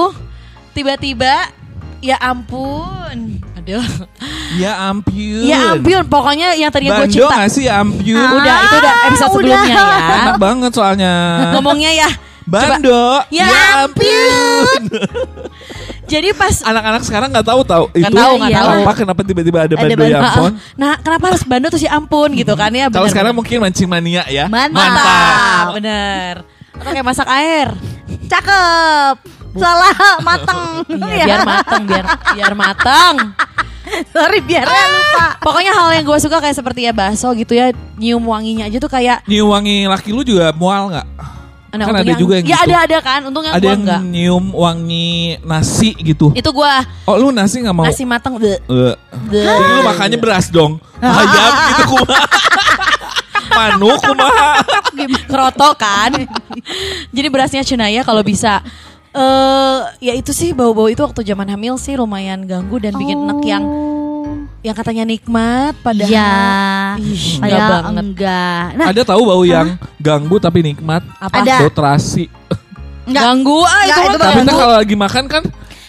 Tiba-tiba 0.76 1.48
Ya 2.04 2.20
ampun 2.20 3.40
Aduh 3.58 3.82
ya 4.60 4.92
ampun. 4.92 5.42
Ya 5.42 5.72
ampun 5.72 6.04
Pokoknya 6.06 6.52
yang 6.54 6.68
tadinya 6.68 7.00
gue 7.00 7.08
Bando 7.08 7.16
cinta 7.16 7.34
nggak 7.34 7.50
sih 7.50 7.64
ya 7.66 7.80
ampun? 7.80 8.12
Ah. 8.14 8.36
Udah 8.38 8.54
itu 8.60 8.74
udah 8.76 8.94
episode 9.08 9.24
udah. 9.24 9.32
sebelumnya 9.34 9.60
ya 9.66 9.84
Enak 10.08 10.36
banget 10.38 10.72
soalnya. 10.76 11.12
Ngomongnya 11.56 11.90
ya 11.96 12.10
Coba. 12.48 12.80
Bando. 12.80 13.04
Ya 13.28 13.46
ampun. 13.84 14.82
Jadi 16.08 16.28
pas 16.32 16.54
Anak-anak 16.64 17.02
sekarang 17.04 17.28
nggak 17.30 17.46
tahu 17.46 17.60
tahu 17.68 17.84
itu. 17.92 18.08
tahu, 18.08 18.34
tahu. 18.40 18.68
Apa 18.82 18.92
kenapa 18.96 19.20
tiba-tiba 19.22 19.58
ada 19.68 19.74
bando 19.76 20.04
ya 20.08 20.18
ampun? 20.24 20.52
Nah 20.74 20.96
kenapa 21.04 21.24
harus 21.30 21.42
bando 21.44 21.68
tuh 21.68 21.80
si 21.80 21.84
ampun 21.84 22.32
gitu 22.32 22.56
kan 22.56 22.72
ya 22.72 22.88
Kalau 22.88 23.08
sekarang 23.12 23.36
mungkin 23.36 23.60
mancing 23.60 23.86
mania 23.86 24.24
ya. 24.26 24.48
Mantap. 24.48 24.80
Mantap 24.80 25.66
Bener 25.76 26.34
Atau 26.80 26.90
kayak 26.96 27.06
masak 27.06 27.28
air 27.28 27.68
Cakep. 28.28 29.16
Salah 29.58 29.96
mateng. 30.24 30.60
Iya, 30.88 31.24
biar 31.24 31.40
matang 31.44 31.82
biar 31.88 32.04
biar 32.36 32.52
matang 32.54 33.14
Sorry 34.14 34.44
biar 34.44 34.68
ya 34.68 34.84
lupa. 34.92 35.26
Pokoknya 35.40 35.72
hal 35.72 35.88
yang 35.96 36.04
gue 36.04 36.18
suka 36.20 36.38
kayak 36.44 36.56
seperti 36.56 36.84
ya 36.84 36.92
bakso 36.92 37.32
gitu 37.32 37.56
ya 37.56 37.72
Nyium 37.96 38.20
wanginya 38.24 38.68
aja 38.68 38.76
tuh 38.76 38.90
kayak 38.92 39.24
Nyium 39.24 39.48
wangi 39.48 39.88
laki 39.88 40.12
lu 40.12 40.20
juga 40.22 40.52
mual 40.52 40.92
nggak? 40.92 41.06
Nah, 41.68 41.84
Kan 41.84 41.92
ada 41.92 42.00
untungnya- 42.00 42.16
juga 42.16 42.34
yang 42.34 42.46
Ya 42.46 42.56
gitu. 42.56 42.64
ada 42.64 42.76
ada 42.80 42.98
kan 42.98 43.20
Untungnya 43.22 43.52
Ada 43.52 43.66
yang 43.66 43.80
enggak 43.82 44.00
nyium 44.02 44.44
wangi 44.50 45.10
nasi 45.42 45.92
gitu. 45.94 46.32
Itu 46.32 46.48
gue 46.48 46.72
Oh 47.04 47.14
lu 47.14 47.28
nasi 47.28 47.60
nggak 47.60 47.72
mau? 47.72 47.84
nasi 47.84 48.02
matang 48.02 48.34
bleh, 48.34 48.56
Eh, 48.58 48.94
bleh. 49.22 49.44
Jadi 49.44 49.70
lu 49.70 49.82
makannya 49.84 50.16
beras 50.16 50.48
dong. 50.48 50.80
Ayam 50.98 51.52
gitu 51.68 51.84
kumaha. 51.94 52.24
Manuk 53.50 53.98
kumaha. 54.00 54.50
Keroto 55.24 55.68
kan 55.74 56.12
Jadi 57.08 57.28
berasnya 57.28 57.62
cenaya 57.62 58.00
kalau 58.00 58.20
bisa 58.22 58.64
eh 59.10 59.78
ya 60.00 60.12
itu 60.12 60.30
sih 60.30 60.52
bau-bau 60.52 60.86
itu 60.86 61.00
waktu 61.00 61.20
zaman 61.22 61.48
hamil 61.48 61.76
sih 61.76 61.94
lumayan 61.94 62.44
ganggu 62.44 62.76
dan 62.78 62.92
bikin 62.92 63.16
enak 63.18 63.40
yang 63.42 63.64
yang 64.60 64.74
katanya 64.74 65.04
nikmat 65.04 65.72
padahal 65.78 66.10
Iya. 66.10 66.32
Ih, 66.98 67.38
enggak 67.38 67.46
Kayak 67.48 67.68
banget. 67.70 68.02
enggak. 68.04 68.64
Nah, 68.74 68.86
Ada 68.88 69.02
tahu 69.04 69.22
bau 69.24 69.42
yang 69.44 69.68
ganggu 69.98 70.36
tapi 70.36 70.58
nikmat? 70.62 71.02
Apa? 71.16 71.34
Ada. 71.40 71.54
Bau 71.60 71.70
terasi. 71.70 72.24
enggak. 73.04 73.22
Ganggu 73.24 73.58
ah 73.60 73.80
Enggak, 73.80 73.96
itu, 73.96 74.08
itu 74.08 74.18
Tapi 74.18 74.40
tuh 74.42 74.56
kalau 74.56 74.74
lagi 74.76 74.96
makan 74.96 75.24
kan 75.26 75.42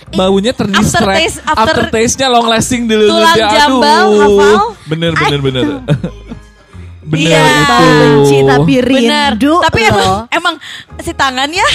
baunya 0.10 0.52
terdistract. 0.52 1.06
Aftertaste- 1.18 1.42
after- 1.44 1.66
Aftertaste-nya 1.76 2.28
long 2.28 2.46
lasting 2.46 2.86
di 2.86 2.96
Tulang 2.96 3.26
lengan 3.28 3.50
jambal, 3.52 4.06
hafal? 4.16 4.56
Bener 4.86 5.12
bener 5.14 5.40
bener. 5.40 5.66
bener 7.12 7.26
Iya. 7.26 7.42
itu. 7.42 7.86
Benci 7.96 8.38
tapi 8.44 8.74
Benar. 8.78 9.34
rindu. 9.34 9.54
Tapi 9.60 9.80
loh. 9.84 10.30
emang, 10.30 10.56
emang 10.56 10.56
si 11.00 11.12
tangan 11.12 11.50
ya 11.50 11.66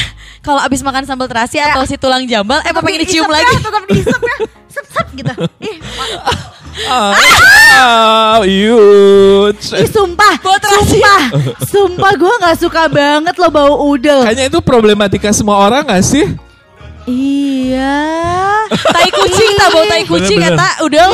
kalau 0.41 0.61
abis 0.61 0.79
makan 0.81 1.03
sambal 1.03 1.27
terasi 1.27 1.59
atau 1.59 1.83
si 1.83 1.97
tulang 1.97 2.23
jambal 2.25 2.63
emang 2.63 2.83
pengen 2.83 3.03
dicium 3.03 3.27
Diisep 3.27 3.35
lagi. 3.35 3.51
Ya, 3.51 3.61
tetap 3.61 3.83
diisep 3.85 4.21
ya. 4.23 4.37
Sep 4.69 4.87
sep 4.89 5.07
gitu. 5.13 5.33
Ih, 5.67 5.77
Ah, 7.75 8.43
huge. 8.43 9.75
Ih 9.75 9.91
sumpah, 9.91 10.35
sumpah, 10.43 11.23
sumpah 11.63 12.13
gue 12.15 12.35
nggak 12.43 12.57
suka 12.59 12.87
banget 12.91 13.35
lo 13.39 13.49
bau 13.51 13.75
udel. 13.95 14.27
Kayaknya 14.27 14.47
itu 14.51 14.59
problematika 14.63 15.31
semua 15.31 15.63
orang 15.63 15.87
gak 15.87 16.03
sih? 16.03 16.27
Iya. 17.05 18.01
tai 18.71 19.11
kucing 19.13 19.51
tak 19.61 19.69
bau 19.71 19.85
tai 19.87 20.05
kucing 20.09 20.39
kata 20.41 20.69
udah. 20.87 21.07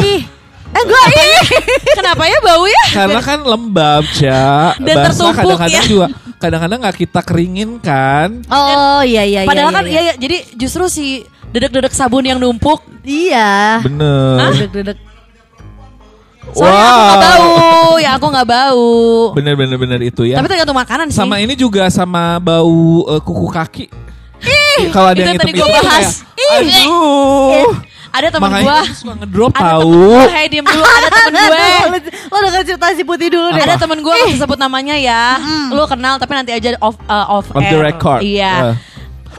Eh 0.71 0.83
gue 0.87 1.03
Kenapa 1.99 2.25
ya 2.31 2.39
bau 2.47 2.65
ya? 2.65 2.85
Karena 2.95 3.21
kan 3.21 3.39
lembab, 3.43 4.07
Ca. 4.15 4.79
Dan 4.79 4.95
Basah 4.97 5.05
tertumpuk, 5.11 5.35
kadang-kadang 5.35 5.85
ya. 5.85 5.91
juga 5.91 6.07
kadang-kadang 6.41 6.79
nggak 6.81 6.97
kita 7.05 7.21
keringin 7.27 7.71
kan. 7.83 8.41
Oh 8.49 9.03
iya 9.05 9.27
iya. 9.27 9.41
Padahal 9.45 9.75
iya, 9.75 9.77
kan 9.77 9.85
iya. 9.85 10.01
ya, 10.01 10.01
ya 10.01 10.15
jadi 10.17 10.37
justru 10.57 10.87
si 10.89 11.27
dedek-dedek 11.51 11.93
sabun 11.93 12.25
yang 12.25 12.39
numpuk. 12.39 12.81
Iya. 13.05 13.83
Bener. 13.85 14.55
Dedek-dedek. 14.57 15.10
Soalnya 16.55 16.83
aku 16.83 16.99
nggak 17.01 17.21
bau, 17.23 17.93
ya 17.99 18.11
aku 18.17 18.27
nggak 18.31 18.49
bau. 18.49 18.89
Bener 19.35 19.55
bener 19.55 19.77
bener 19.79 20.01
itu 20.03 20.23
ya. 20.27 20.37
Tapi 20.39 20.47
tergantung 20.51 20.79
makanan 20.79 21.07
sih. 21.11 21.19
Sama 21.19 21.39
ini 21.39 21.55
juga 21.55 21.87
sama 21.89 22.39
bau 22.39 23.07
eh, 23.09 23.21
kuku 23.23 23.47
kaki. 23.49 23.87
Kalau 24.91 25.13
ada 25.13 25.21
itu 25.21 25.29
yang 25.29 25.41
tadi 25.41 25.53
gua 25.53 25.69
bahas. 25.69 26.25
kayak, 26.25 26.65
Aduh. 26.65 27.69
ada 28.11 28.29
temen 28.33 28.51
itu 28.51 28.95
suka 28.97 29.15
ngedrop 29.23 29.53
tahu. 29.53 29.93
gue, 30.19 30.33
hey 30.35 30.47
diem 30.49 30.65
dulu. 30.65 30.83
Ada 30.83 31.09
temen 31.13 31.33
gue. 31.37 31.69
Lo 32.27 32.37
denger 32.43 32.63
cerita 32.65 32.87
si 32.97 33.03
putih 33.05 33.29
dulu 33.29 33.47
deh. 33.53 33.63
Ada 33.63 33.77
temen 33.77 33.99
gue 34.01 34.11
gak 34.11 34.41
sebut 34.41 34.59
namanya 34.59 34.97
ya. 34.97 35.37
Lu 35.71 35.85
kenal 35.87 36.17
tapi 36.17 36.33
nanti 36.35 36.51
aja 36.57 36.75
off 36.81 36.97
uh, 37.07 37.27
off, 37.29 37.47
Off 37.53 37.61
the 37.63 37.77
air. 37.77 37.85
record. 37.85 38.21
Iya. 38.25 38.55
Eh. 38.73 38.75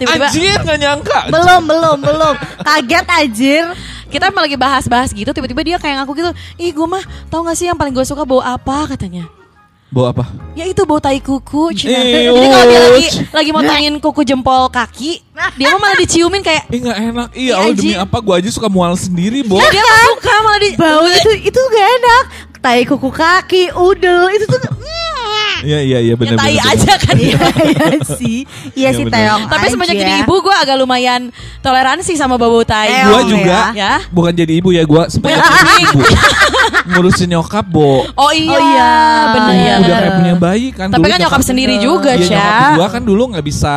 Tiba-tiba 0.02 0.28
Anjir 0.30 0.58
gak 0.62 0.78
nyangka. 0.82 1.20
Belum 1.30 1.62
belum 1.68 1.98
belum. 2.00 2.36
Kaget 2.64 3.06
anjir. 3.10 3.66
Kita 4.12 4.28
emang 4.28 4.44
lagi 4.44 4.60
bahas-bahas 4.60 5.16
gitu 5.16 5.32
tiba-tiba 5.32 5.62
dia 5.64 5.78
kayak 5.80 6.04
ngaku 6.04 6.12
gitu 6.20 6.32
ih 6.60 6.72
gue 6.76 6.88
mah 6.88 7.02
tau 7.32 7.42
gak 7.42 7.56
sih 7.56 7.72
yang 7.72 7.80
paling 7.80 7.96
gue 7.96 8.04
suka 8.04 8.28
bau 8.28 8.44
apa 8.44 8.92
katanya 8.94 9.26
Bau 9.92 10.08
apa? 10.08 10.24
ya 10.56 10.64
itu 10.68 10.88
bau 10.88 11.04
tai 11.04 11.20
kuku 11.20 11.76
jadi 11.76 12.32
kalau 12.32 12.64
dia 12.64 12.80
lagi 12.80 13.08
lagi 13.32 13.50
motongin 13.52 13.96
kuku 14.00 14.24
jempol 14.24 14.72
kaki 14.72 15.20
dia 15.60 15.68
mah 15.76 15.80
malah 15.84 15.98
diciumin 16.00 16.40
kayak 16.40 16.64
Ih 16.72 16.80
gak 16.80 16.98
enak. 17.12 17.28
Iya, 17.36 17.54
Allah 17.60 17.76
demi 17.76 17.96
apa? 18.00 18.18
Gue 18.24 18.36
aja 18.40 18.50
suka 18.54 18.72
mual 18.72 18.96
sendiri, 18.96 19.44
Bo. 19.44 19.60
dia 19.60 19.84
gak 19.84 20.02
suka 20.16 20.34
malah 20.48 20.60
di 20.64 20.70
Bau 20.80 21.04
itu 21.12 21.32
itu 21.44 21.60
gak 21.60 21.88
enak. 21.98 22.24
Tai 22.62 22.80
kuku 22.86 23.10
kaki, 23.10 23.64
udel 23.74 24.32
itu 24.38 24.46
tuh. 24.48 24.62
Iya, 25.62 25.80
iya, 25.80 26.00
iya 26.00 26.10
ya 26.10 26.16
bener 26.16 26.36
tai 26.36 26.54
bener, 26.54 26.72
aja 26.72 26.94
kan 26.98 27.16
Iya 27.16 27.38
iya 27.64 27.88
sih. 28.12 28.38
Iya 28.72 28.90
Iya, 28.90 28.90
sih. 28.92 29.06
Teong. 29.06 29.42
tapi 29.46 29.66
semenjak 29.68 29.96
jadi 29.96 30.14
ibu 30.22 30.36
gue 30.40 30.52
agak 30.54 30.76
lumayan 30.76 31.22
toleransi 31.60 32.14
sama 32.14 32.36
bau 32.36 32.62
tai 32.62 32.90
Gue 33.04 33.14
Teong 33.14 33.30
juga, 33.30 33.60
ya. 33.72 33.94
bukan 34.10 34.34
jadi 34.34 34.54
ibu 34.56 34.70
ya, 34.70 34.84
gue 34.84 35.04
sebenarnya 35.08 35.42
jadi 35.44 35.74
ibu. 35.86 36.00
Ngurusin 36.84 37.30
nyokap, 37.30 37.66
Bo. 37.66 38.04
oh 38.10 38.32
iya, 38.32 38.52
Oh 38.52 38.60
iya, 38.60 38.92
bener 39.30 39.54
iya, 39.56 39.74
Udah 39.78 39.98
kayak 39.98 40.14
punya 40.18 40.36
bayi 40.36 40.68
kan. 40.72 40.88
tapi 40.88 41.00
Dulu 41.00 41.08
kan 41.08 41.20
nyokap 41.22 41.42
sendiri 41.42 41.76
juga 41.78 42.12
Iya, 42.12 42.26
Ca 42.26 42.34
nyokap 42.34 42.72
gue 42.74 42.88
kan 42.90 43.02
dulu 43.04 43.22
gak 43.32 43.46
bisa 43.46 43.76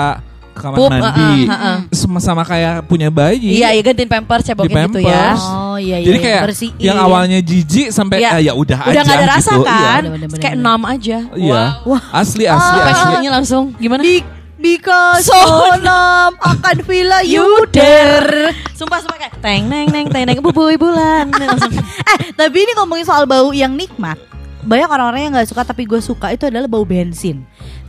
ke 0.54 0.60
kamar 0.60 0.76
Pup, 0.76 0.86
mandi. 0.88 1.10
uh-uh, 1.42 1.50
uh-uh. 1.50 1.76
Sama-sama 1.90 2.42
kayak 2.42 2.86
punya 2.86 3.10
bayi. 3.10 3.58
iya 3.58 3.70
iya 3.70 3.82
gantiin 3.82 4.06
pampers 4.06 4.40
Di 4.40 4.48
ceboknya 4.48 4.86
gitu 4.86 5.00
ya. 5.00 5.34
Oh 5.34 5.74
iya 5.76 5.98
iya. 5.98 6.06
Jadi 6.06 6.18
kayak 6.20 6.42
bersihin. 6.46 6.78
yang 6.78 6.96
awalnya 6.96 7.38
jijik 7.38 7.90
sampai 7.90 8.16
Iya. 8.20 8.30
ah, 8.30 8.40
ya 8.40 8.52
udah 8.54 8.78
aja 8.80 8.90
udah 8.90 9.02
gak 9.02 9.16
ada 9.16 9.26
rasa 9.28 9.50
gitu. 9.52 9.64
kan 9.64 10.00
Iya. 10.00 10.10
Bener-bener. 10.10 10.40
kayak 10.40 10.54
enam 10.56 10.80
aja 10.84 11.18
Iya. 11.34 11.62
Asli 12.10 12.44
asli 12.44 12.78
Sampai 12.78 12.92
asli. 12.94 13.26
langsung 13.28 13.64
gimana 13.76 14.00
Be 14.00 14.22
because 14.56 15.26
So- 15.26 15.34
sonam 15.36 16.30
akan 16.38 16.76
villa 16.82 17.20
yuder. 17.20 18.54
Sumpah 18.72 18.98
sumpah 18.98 19.18
kayak 19.18 19.34
teng 19.38 19.66
neng 19.66 19.88
neng 19.88 20.06
teng 20.08 20.24
neng 20.24 20.38
bubui 20.40 20.76
bulan 20.76 21.28
Eh, 22.10 22.32
tapi 22.32 22.56
ini 22.58 22.72
ngomongin 22.74 23.02
soal 23.02 23.24
bau 23.24 23.50
yang 23.50 23.72
nikmat. 23.72 24.16
Banyak 24.60 24.88
orang-orang 24.88 25.20
yang 25.20 25.32
nggak 25.32 25.44
suka 25.46 25.62
tapi 25.62 25.84
gue 25.84 26.00
suka 26.00 26.30
itu 26.30 26.46
adalah 26.46 26.64
bau 26.64 26.82
bensin. 26.82 27.44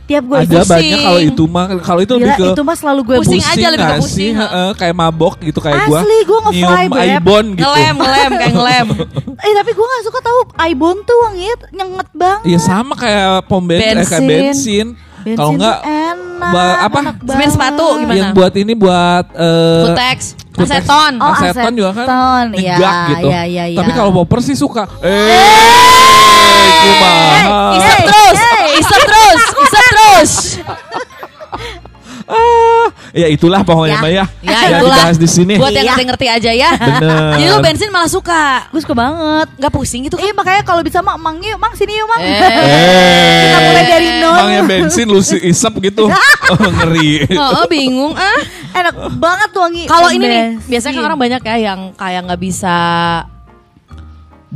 Tiap 0.06 0.22
gue 0.22 0.38
Ada 0.38 0.46
pusing. 0.56 0.70
banyak 0.70 0.98
kalau 1.02 1.18
itu 1.20 1.44
mah 1.44 1.64
kalau 1.80 2.00
itu 2.00 2.12
lebih 2.14 2.30
Gila, 2.30 2.38
ke 2.38 2.46
itu 2.48 2.62
mah 2.62 2.76
selalu 2.76 3.00
gue 3.02 3.16
Pusing 3.18 3.42
aja, 3.42 3.66
lebih 3.68 3.82
ke 3.84 3.96
pusing, 3.98 4.14
sih? 4.14 4.30
Heeh, 4.32 4.68
kayak 4.74 4.94
mabok 4.94 5.34
gitu 5.40 5.58
kayak 5.58 5.78
gua. 5.84 5.98
Asli, 5.98 6.18
gua 6.22 6.38
nge-fly, 6.40 6.62
nyium 6.62 6.86
Beb. 6.88 7.02
Aibon 7.02 7.44
gitu. 7.48 7.60
ngelem 7.60 7.94
ngelem 7.96 8.30
kayak 8.32 8.54
ngelem 8.54 8.86
Eh 9.44 9.52
tapi 9.52 9.70
gue 9.72 9.86
gak 9.88 10.04
suka 10.04 10.18
tahu 10.20 10.38
Aibon 10.56 10.96
tuh 11.02 11.16
wanginya 11.20 11.54
nyenget 11.72 12.08
banget. 12.12 12.42
Iya 12.44 12.58
sama 12.60 12.94
kayak 12.94 13.26
pom 13.44 13.62
bensin, 13.62 13.82
eh, 13.92 14.06
kayak 14.06 14.22
Bensin. 14.22 14.46
bensin. 14.46 14.86
Bensin 15.18 15.36
Kalau 15.36 15.50
enggak 15.52 15.78
enak. 15.82 16.52
ba- 16.54 16.78
apa? 16.80 16.98
enak 17.02 17.16
Semen 17.26 17.50
sepatu 17.50 17.86
gimana? 17.96 18.14
yang 18.14 18.30
buat 18.30 18.54
ini 18.54 18.72
buat 18.72 19.24
eh 19.34 19.82
Kutex 19.84 20.18
Kutex. 20.54 20.70
aseton 20.70 21.12
Oh, 21.18 21.34
aseton 21.34 21.72
juga 21.74 21.90
kan 21.92 22.06
aseton, 22.06 22.46
iya, 22.54 22.72
nyegak 22.72 22.94
gitu. 23.10 23.26
iya, 23.26 23.40
iya, 23.44 23.64
iya. 23.66 23.76
Tapi 23.76 23.90
kalau 23.90 24.14
popper 24.14 24.38
sih 24.40 24.54
suka. 24.54 24.86
Eh, 25.02 25.34
Eh, 26.86 27.98
terus 28.06 28.38
hey. 28.38 28.55
Isep 28.76 29.00
terus 29.02 29.42
isep 29.58 29.84
terus 29.88 30.32
Ah, 32.26 32.90
ya 33.14 33.30
itulah 33.30 33.62
pokoknya 33.62 33.86
Ya. 33.88 34.02
Mbak 34.02 34.10
ya. 34.10 34.24
Ya, 34.42 34.50
Yang 34.66 34.66
itulah. 34.82 34.96
dibahas 34.98 35.16
di 35.16 35.28
sini. 35.30 35.54
buat 35.54 35.70
yang 35.70 35.78
Iya. 35.78 35.90
ngerti-ngerti 35.94 36.26
aja 36.26 36.50
ya 36.50 36.70
Bener. 36.74 37.38
jadi 37.38 37.46
lu 37.46 37.58
bensin 37.62 37.88
malah 37.88 38.10
suka 38.10 38.66
Gue 38.66 38.82
suka 38.82 38.98
banget. 38.98 39.46
nggak 39.54 39.70
pusing 39.70 40.02
gitu 40.02 40.18
kan 40.18 40.26
Iya 40.26 40.34
makanya 40.34 40.62
kalau 40.66 40.82
bisa 40.82 40.98
mak 41.00 41.16
mang 41.16 41.38
yuk, 41.38 41.54
mang 41.54 41.70
sini 41.72 41.94
yuk 41.94 42.06
mang. 42.08 42.18
Eh, 42.18 42.34
Kita 43.44 43.58
mulai 43.62 43.84
dari 43.86 44.08
nol. 44.18 44.34
Emangnya 44.34 44.62
bensin 44.66 45.06
lu 45.06 45.22
si 45.22 45.38
isep 45.38 45.70
gitu. 45.80 46.10
oh, 46.50 46.58
ngeri. 46.58 47.30
oh 47.30 47.62
bingung 47.66 48.10
ah 48.12 48.40
Enak 48.74 48.94
banget 49.14 49.48
tuh 49.52 49.62
wangi. 49.62 49.84
kalau 49.86 50.10
ini 50.10 50.26
nih 50.26 50.44
biasanya 50.66 50.92
kan 50.92 51.04
orang 51.06 51.20
banyak 51.20 51.40
ya 51.40 51.56
yang 51.64 51.80
kayak 51.94 52.26
nggak 52.26 52.42
bisa 52.42 52.76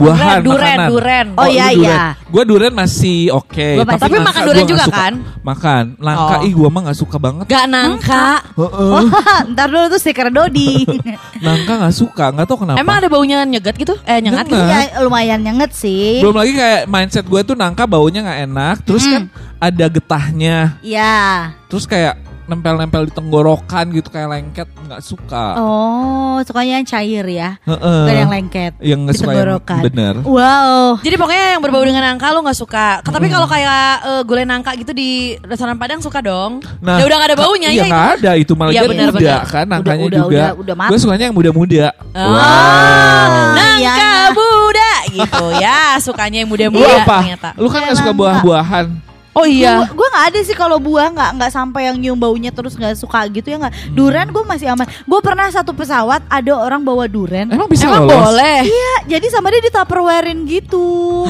Buahan, 0.00 0.40
Duren, 0.40 0.57
makanan. 0.57 0.88
duren. 0.88 1.26
Oh, 1.37 1.45
iya, 1.45 1.66
lu 1.69 1.76
duren. 1.76 1.85
iya. 1.85 2.00
Gua 2.26 2.42
duren 2.42 2.73
masih 2.73 3.19
oke. 3.30 3.69
Gua 3.76 3.85
masih 3.85 4.00
Tapi 4.00 4.14
nangka 4.14 4.26
makan 4.26 4.42
duren 4.42 4.64
juga 4.64 4.85
suka. 4.85 4.97
kan? 4.97 5.12
Makan. 5.40 5.85
Langka 5.99 6.37
Oh. 6.37 6.47
ih 6.47 6.52
gua 6.52 6.69
mah 6.69 6.80
gak 6.88 6.99
suka 6.99 7.16
banget. 7.16 7.45
Gak 7.47 7.66
nangka 7.66 8.26
Heeh. 8.50 8.90
Wah, 8.90 9.04
ntar 9.52 9.66
dulu 9.69 9.87
tuh 9.88 10.00
stiker 10.00 10.28
Dodi. 10.28 10.88
Nangka 11.45 11.73
gak 11.78 11.92
suka, 11.92 12.25
gak 12.30 12.47
tau 12.47 12.57
kenapa. 12.57 12.76
Emang 12.76 12.97
ada 12.97 13.09
baunya 13.09 13.42
nyegat 13.42 13.75
gitu? 13.75 13.92
Eh 14.02 14.19
nyengat 14.19 14.45
gitu? 14.47 14.57
Nyengat. 14.57 14.88
ya 14.90 15.00
lumayan 15.00 15.40
nyenget 15.40 15.71
sih. 15.73 16.21
Belum 16.21 16.33
lagi 16.35 16.52
kayak 16.52 16.80
mindset 16.87 17.25
gue 17.25 17.40
tuh 17.42 17.52
nangka 17.54 17.85
baunya 17.85 18.21
gak 18.23 18.40
enak. 18.47 18.76
Terus 18.83 19.02
Hmm. 19.02 19.12
kan 19.12 19.23
ada 19.59 19.87
getahnya. 19.87 20.57
Iya. 20.80 21.52
Terus 21.66 21.85
kayak 21.85 22.16
nempel-nempel 22.50 23.07
di 23.07 23.12
tenggorokan 23.12 23.85
gitu 23.90 24.09
kayak 24.09 24.28
lengket 24.28 24.69
nggak 24.83 24.99
suka. 25.00 25.54
Oh, 25.54 26.42
sukanya 26.42 26.76
yang 26.76 26.85
cair 26.85 27.25
ya. 27.25 27.50
Heeh. 27.62 28.00
Bukan 28.02 28.16
yang 28.16 28.33
lengket. 28.33 28.73
Yang 28.78 28.99
nggak 29.00 29.14
di 29.14 29.19
suka 29.19 29.25
yang 29.25 29.37
tenggorokan. 29.38 29.80
bener. 29.87 30.14
Wow. 30.21 30.99
Jadi 30.99 31.14
pokoknya 31.14 31.45
yang 31.52 31.62
berbau 31.62 31.80
dengan 31.80 32.02
nangka 32.02 32.26
lu 32.30 32.40
gak 32.40 32.57
suka 32.57 32.87
Tapi 33.00 33.26
kalau 33.26 33.47
kayak 33.47 33.85
eh, 34.02 34.23
gulai 34.25 34.42
nangka 34.42 34.75
gitu 34.75 34.90
di 34.90 35.11
restoran 35.40 35.76
Padang 35.76 36.00
suka 36.00 36.19
dong 36.19 36.59
Ya 36.80 37.04
udah 37.04 37.16
gak 37.16 37.30
ada 37.30 37.38
baunya 37.38 37.69
Iya 37.69 37.78
ya 37.78 37.85
nggak 37.87 38.07
ada 38.16 38.30
itu 38.35 38.52
malah 38.52 38.73
Iya, 38.73 38.80
dia 38.80 38.90
bener, 38.90 39.09
muda 39.09 39.21
bener. 39.21 39.40
kan 39.47 39.64
nangkanya 39.66 40.02
Udah, 40.02 40.09
udah, 40.09 40.21
juga. 40.21 40.38
udah, 40.40 40.50
udah 40.57 40.75
matang. 40.75 40.90
gue 40.90 40.99
sukanya 40.99 41.25
yang 41.28 41.37
muda-muda. 41.37 41.87
Oh. 42.11 42.26
Wow. 42.26 43.54
Nangka 43.54 43.78
Iya. 43.78 44.19
muda 44.33 44.90
gitu 45.09 45.45
ya 45.64 45.80
Sukanya 45.99 46.38
yang 46.40 46.49
Lu 46.49 46.54
muda-muda 46.57 46.95
apa? 46.99 47.16
ternyata 47.21 47.49
Lu 47.54 47.69
kan 47.69 47.80
nggak 47.85 47.97
suka 47.97 48.12
buah-buahan. 48.12 48.87
Oh 49.31 49.47
iya 49.47 49.87
Gue 49.95 50.07
nggak 50.11 50.27
ada 50.35 50.41
sih 50.43 50.57
kalau 50.59 50.83
buah 50.83 51.15
nggak 51.15 51.31
nggak 51.39 51.53
sampai 51.55 51.87
yang 51.87 51.97
nyium 52.03 52.19
baunya 52.19 52.51
terus 52.51 52.75
nggak 52.75 52.99
suka 52.99 53.31
gitu 53.31 53.47
ya 53.47 53.57
nggak. 53.63 53.75
Hmm. 53.75 53.95
Duren 53.95 54.29
gue 54.35 54.43
masih 54.43 54.67
aman. 54.75 54.87
Gue 55.07 55.21
pernah 55.23 55.47
satu 55.55 55.71
pesawat 55.71 56.27
ada 56.27 56.53
orang 56.59 56.83
bawa 56.83 57.07
duren. 57.07 57.47
Emang 57.47 57.71
bisa 57.71 57.87
Emang 57.87 58.11
lolos? 58.11 58.19
boleh 58.19 58.67
Iya, 58.67 58.95
jadi 59.07 59.27
sama 59.31 59.55
dia 59.55 59.63
ditupperwarein 59.71 60.39
gitu. 60.51 61.27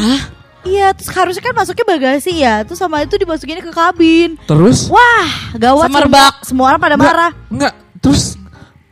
Iya, 0.61 0.92
terus 0.92 1.09
harusnya 1.12 1.40
kan 1.40 1.54
masuknya 1.57 1.87
bagasi 1.88 2.33
ya. 2.37 2.64
Terus 2.64 2.80
sama 2.80 3.00
itu 3.00 3.16
dimasukinnya 3.16 3.64
ke 3.64 3.73
kabin. 3.73 4.37
Terus? 4.45 4.92
Wah, 4.92 5.57
gawat 5.57 5.88
Semerbak. 5.88 6.45
Semua, 6.45 6.45
semua 6.45 6.64
orang 6.73 6.80
pada 6.80 6.97
Nggak, 7.00 7.09
marah. 7.09 7.33
Enggak. 7.49 7.73
Terus 8.00 8.39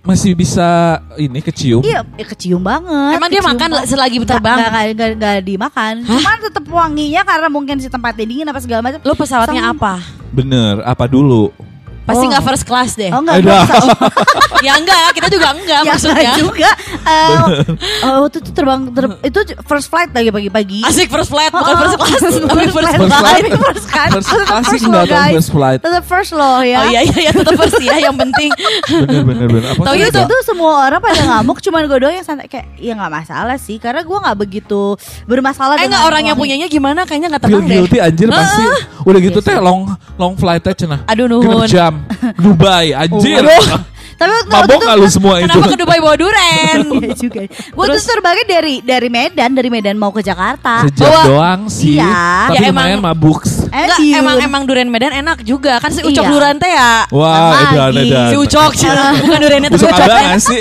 masih 0.08 0.32
bisa 0.32 0.96
ini 1.20 1.44
kecium? 1.44 1.84
Iya, 1.84 2.00
ya 2.16 2.24
kecium 2.24 2.64
banget. 2.64 3.20
Emang 3.20 3.28
dia 3.28 3.44
kecium 3.44 3.52
makan 3.52 3.68
banget. 3.68 3.88
selagi 3.92 4.16
terbang? 4.24 4.56
nggak, 4.56 4.70
nggak, 4.72 4.86
nggak, 4.96 5.10
nggak 5.20 5.36
dimakan. 5.44 5.94
Cuman 6.08 6.36
tetap 6.40 6.64
wanginya 6.72 7.22
karena 7.28 7.48
mungkin 7.52 7.76
si 7.76 7.92
tempatnya 7.92 8.24
dingin 8.24 8.48
apa 8.48 8.60
segala 8.64 8.80
macam. 8.80 9.04
Lu 9.04 9.12
pesawatnya 9.12 9.60
Sang- 9.60 9.76
apa? 9.76 9.92
Bener. 10.32 10.80
Apa 10.88 11.04
dulu? 11.04 11.52
Pasti 12.08 12.24
Oh. 12.24 12.30
nggak 12.32 12.42
first 12.42 12.64
class 12.64 12.90
deh 12.94 13.12
Oh 13.12 13.20
enggak, 13.20 13.44
Aduh. 13.44 13.60
Ya 14.66 14.72
enggak 14.74 15.12
kita 15.12 15.28
juga 15.28 15.52
enggak 15.52 15.80
ya 15.86 15.92
maksudnya 15.92 16.18
enggak 16.24 16.36
juga. 16.40 16.70
Eh, 17.04 17.38
oh, 18.02 18.26
itu 18.26 18.38
tuh 18.40 18.52
terbang 18.52 18.80
ter- 18.90 19.20
itu 19.22 19.38
first 19.62 19.86
flight 19.86 20.10
lagi 20.10 20.28
pagi-pagi. 20.28 20.80
Asik 20.82 21.06
first 21.06 21.28
flight 21.28 21.52
bukan 21.52 21.68
Oh, 21.68 21.78
first 21.78 21.96
class 21.96 22.18
Tapi 22.18 22.64
first 22.66 22.74
First 22.74 22.90
class 22.98 23.12
flight. 23.14 23.44
First 23.54 23.86
kan. 23.86 24.08
First 24.10 24.28
class 24.42 24.64
sih 24.64 24.72
first 24.74 24.86
enggak 24.88 25.04
guys. 25.06 25.32
first 25.36 25.50
flight. 25.52 25.78
Tetap 25.78 26.04
first 26.04 26.32
loh 26.32 26.58
ya. 26.58 26.78
Oh 26.78 26.86
iya 26.86 27.00
iya 27.02 27.18
iya 27.20 27.30
tetap 27.30 27.54
first 27.54 27.76
ya 27.78 27.96
yang 28.00 28.16
penting 28.16 28.50
Bener 28.88 29.22
bener 29.22 29.46
bener. 29.46 29.68
Apa 29.70 29.82
Tau 29.84 29.94
sih 29.94 30.00
ya 30.00 30.08
Itu 30.08 30.20
tuh 30.24 30.40
semua 30.42 30.72
orang 30.82 30.98
pada 30.98 31.20
ngamuk 31.22 31.58
cuman 31.60 31.82
gue 31.84 31.98
doang 31.98 32.14
yang 32.14 32.24
santai 32.24 32.46
kayak 32.46 32.66
ya 32.74 32.92
nggak 32.94 33.12
masalah 33.14 33.56
sih 33.56 33.76
karena 33.76 34.00
gue 34.00 34.18
nggak 34.18 34.36
begitu 34.38 34.96
bermasalah 35.24 35.76
Eh 35.76 35.84
dengan 35.84 35.92
enggak 35.94 36.08
orang 36.08 36.22
yang 36.24 36.36
punyanya 36.36 36.66
gimana 36.66 37.04
kayaknya 37.04 37.28
enggak 37.30 37.42
Feel 37.44 37.52
tenang 37.54 37.68
deh 37.68 37.76
guilty 37.78 37.98
anjir 37.98 38.26
pasti. 38.28 38.64
Udah 39.04 39.20
gitu 39.20 39.38
Iya 39.38 39.46
teh 39.46 39.56
long 39.58 39.80
long 40.16 40.34
flight 40.34 40.60
teh 40.60 40.74
cenah. 40.74 41.06
Aduh 41.06 41.26
nuhun 41.26 41.66
jam. 41.66 41.97
Dubai 42.44 42.92
anjir. 42.92 43.40
Aduh. 43.40 43.80
Tapi 44.18 44.34
waktu 44.34 44.50
Mabok 44.50 44.66
itu 44.66 44.82
nggak 44.82 44.98
lu 44.98 45.06
semua 45.06 45.34
itu? 45.38 45.46
Kenapa 45.46 45.66
ke 45.70 45.78
Dubai 45.78 45.98
bawa 46.02 46.16
duren? 46.18 46.78
Iya 46.98 47.14
juga. 47.14 47.40
Gue 47.46 47.84
tuh 47.88 48.02
terbangnya 48.02 48.44
dari 48.50 48.74
dari 48.82 49.06
Medan, 49.06 49.54
dari 49.54 49.70
Medan 49.70 49.94
mau 49.94 50.10
ke 50.10 50.26
Jakarta. 50.26 50.82
Sejam 50.82 51.06
Bawa- 51.06 51.22
doang 51.24 51.60
sih. 51.70 52.02
Iya. 52.02 52.50
Tapi 52.50 52.58
Ya, 52.58 52.66
lumayan 52.66 52.98
emang- 52.98 53.14
mabuk. 53.14 53.46
Enggak, 53.70 53.94
Ediun. 53.94 54.18
emang 54.18 54.36
emang 54.42 54.62
duren 54.66 54.90
Medan 54.90 55.14
enak 55.14 55.46
juga 55.46 55.78
kan 55.78 55.94
si 55.94 56.02
Ucok 56.02 56.18
Iya. 56.18 56.30
duren 56.34 56.54
teh 56.58 56.66
ya. 56.66 57.06
Wah, 57.14 57.62
edan 57.70 57.94
edan. 57.94 58.26
Si 58.26 58.36
Ucok 58.36 58.70
bukan 59.22 59.38
durennya 59.38 59.68
tapi 59.70 59.78
Ucok 59.78 59.94
Ucok. 59.94 60.18
sih. 60.40 60.60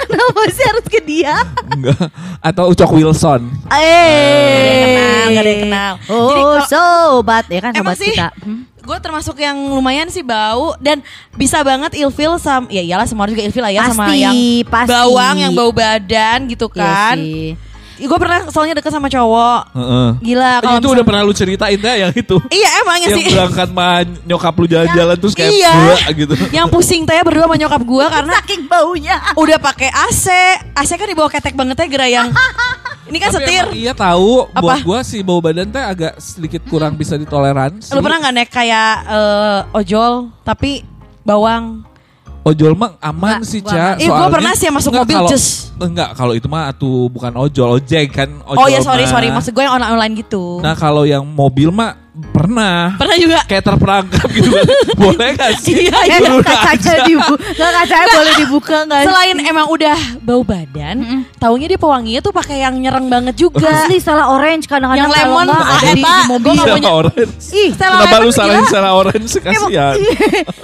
Kenapa 0.00 0.40
sih 0.48 0.64
harus 0.64 0.86
ke 0.86 1.00
dia? 1.02 1.34
Enggak. 1.68 2.08
Atau 2.40 2.72
Ucok 2.72 2.90
Wilson. 2.94 3.52
Eh, 3.68 5.28
Nggak 5.28 5.42
ada 5.44 5.50
yang 5.50 5.62
kenal. 5.62 5.92
Oh, 6.08 6.24
Jadi 6.24 6.40
kalau- 6.40 6.68
sobat 6.68 7.44
ya 7.46 7.60
kan 7.60 7.72
Emang 7.74 7.92
sobat 7.92 8.00
sih, 8.00 8.12
kita. 8.12 8.28
Hmm? 8.40 8.60
Gue 8.88 8.98
termasuk 8.98 9.36
yang 9.36 9.52
lumayan 9.68 10.08
sih 10.08 10.24
bau 10.24 10.72
dan 10.78 11.04
bisa 11.34 11.60
banget 11.60 11.92
ilfil 11.94 12.38
sama 12.38 12.64
ya 12.68 12.80
iyalah 12.80 13.04
semua 13.04 13.22
orang 13.22 13.36
juga 13.36 13.44
ilfil 13.44 13.60
lah 13.60 13.68
ya 13.70 13.84
sama 13.86 14.08
Pasti, 14.08 14.16
yang 14.18 14.36
pasti. 14.64 14.88
bawang 14.90 15.36
yang 15.38 15.52
bau 15.52 15.68
badan 15.70 16.48
gitu 16.48 16.66
Iya 16.70 16.80
kan. 16.80 17.16
sih. 17.18 17.52
gue 17.98 18.14
pernah 18.16 18.46
soalnya 18.48 18.78
deket 18.78 18.94
sama 18.94 19.06
cowok. 19.06 19.74
Heeh. 19.74 20.08
Gila 20.22 20.62
kalau 20.62 20.70
itu 20.72 20.86
udah 20.86 20.86
misalnya- 20.86 21.02
pernah 21.02 21.20
lu 21.20 21.34
ceritain 21.34 21.74
deh 21.76 21.96
yang 21.98 22.12
itu. 22.14 22.36
Iya 22.48 22.68
emang 22.78 22.96
ya 22.96 23.04
yang 23.04 23.18
sih. 23.18 23.26
berangkat 23.28 23.68
sama 23.68 23.88
nyokap 24.22 24.54
lu 24.54 24.66
jalan-jalan 24.68 25.16
terus 25.18 25.34
kayak 25.34 25.50
Iya. 25.50 25.72
"Bleh," 25.74 26.02
gitu. 26.16 26.34
Yang 26.54 26.66
pusing 26.70 27.02
teh 27.02 27.18
berdua 27.20 27.44
sama 27.44 27.58
nyokap 27.58 27.82
gue 27.82 28.04
karena 28.08 28.32
Saking 28.38 28.62
baunya. 28.64 29.16
udah 29.34 29.58
pakai 29.58 29.90
AC. 29.90 30.24
AC 30.72 30.90
kan 30.94 31.04
dibawa 31.04 31.26
ketek 31.28 31.52
banget 31.52 31.74
ya 31.76 31.86
gerai 31.88 32.10
yang 32.14 32.30
ini 33.08 33.18
kan 33.18 33.30
Tapi 33.30 33.42
setir. 33.42 33.64
emang 33.64 33.74
iya 33.74 33.92
tahu 33.92 34.46
Apa? 34.46 34.60
buat 34.60 34.78
gua 34.82 34.98
sih 35.00 35.20
bau 35.20 35.40
badan 35.40 35.66
teh 35.66 35.80
agak 35.80 36.16
sedikit 36.16 36.62
kurang 36.64 36.94
bisa 36.94 37.14
ditoleransi. 37.14 37.90
Lu 37.90 38.00
pernah 38.00 38.20
nggak 38.20 38.34
naik 38.34 38.50
kayak 38.50 38.90
eh, 39.06 39.60
ojol 39.74 40.12
tapi 40.42 40.84
bawang? 41.22 41.84
Ojol 42.42 42.72
mah 42.72 42.96
aman 42.98 43.40
Nggak, 43.40 43.44
sih, 43.44 43.60
gua 43.60 43.70
Ca. 43.70 43.76
aman. 43.76 43.94
Eh, 43.94 43.96
gua 43.98 44.08
Soalnya- 44.08 44.32
pernah 44.32 44.52
sih 44.54 44.66
masuk 44.70 44.90
Enggak, 44.90 45.02
mobil, 45.02 45.16
kalau- 45.18 45.30
just. 45.30 45.48
Enggak, 45.78 46.10
kalau 46.12 46.32
itu 46.32 46.46
mah 46.46 46.64
atuh 46.66 47.06
bukan 47.06 47.32
ojol, 47.36 47.68
ojek 47.76 48.06
kan. 48.10 48.28
Ojol 48.42 48.56
oh 48.56 48.66
ya 48.66 48.80
sorry 48.80 49.04
mah. 49.04 49.10
sorry 49.10 49.28
maksud 49.28 49.52
gue 49.52 49.60
yang 49.60 49.74
online 49.74 49.92
online 49.92 50.14
gitu. 50.16 50.44
Nah, 50.58 50.72
kalau 50.72 51.04
yang 51.04 51.22
mobil 51.22 51.68
mah 51.68 51.94
pernah. 52.28 52.94
pernah 52.94 53.16
juga. 53.16 53.38
Kayak 53.44 53.64
terperangkap 53.66 54.28
gitu 54.28 54.50
kan. 54.50 54.66
Boleh 55.02 55.28
gak 55.34 55.52
sih? 55.58 55.88
Iya, 55.88 56.18
Turun 56.18 56.40
kacanya 56.40 56.74
aja. 56.74 57.04
dibuka, 57.04 57.36
nggak 57.54 57.72
kacanya 57.72 58.06
boleh 58.12 58.34
dibuka 58.36 58.76
nggak? 58.82 58.98
sih? 58.98 59.06
Selain 59.06 59.36
emang 59.40 59.66
udah 59.68 59.96
bau 60.20 60.42
badan, 60.42 60.96
taunya 61.36 61.66
dia 61.66 61.76
pewanginya 61.76 62.20
tuh 62.20 62.30
pakai 62.30 62.56
yang 62.60 62.74
nyereng 62.74 63.06
banget 63.06 63.34
juga. 63.36 63.68
Asli 63.68 63.98
salah 63.98 64.30
orange 64.30 64.66
kadang-kadang 64.66 65.06
Yang 65.06 65.12
lemon, 65.20 65.46
ah, 65.48 65.62
ada 65.76 65.90
di, 65.90 66.02
di 66.02 66.12
mobil. 66.26 66.52
Stella 66.54 66.74
punya- 66.74 66.92
orange. 66.92 67.44
Ih, 67.50 67.70
Kenapa 67.72 68.16
lu 68.16 68.22
Lemon 68.24 68.32
salahin. 68.32 68.64
Stella 68.64 68.90
orange? 68.92 69.30
Kasihan. 69.38 69.96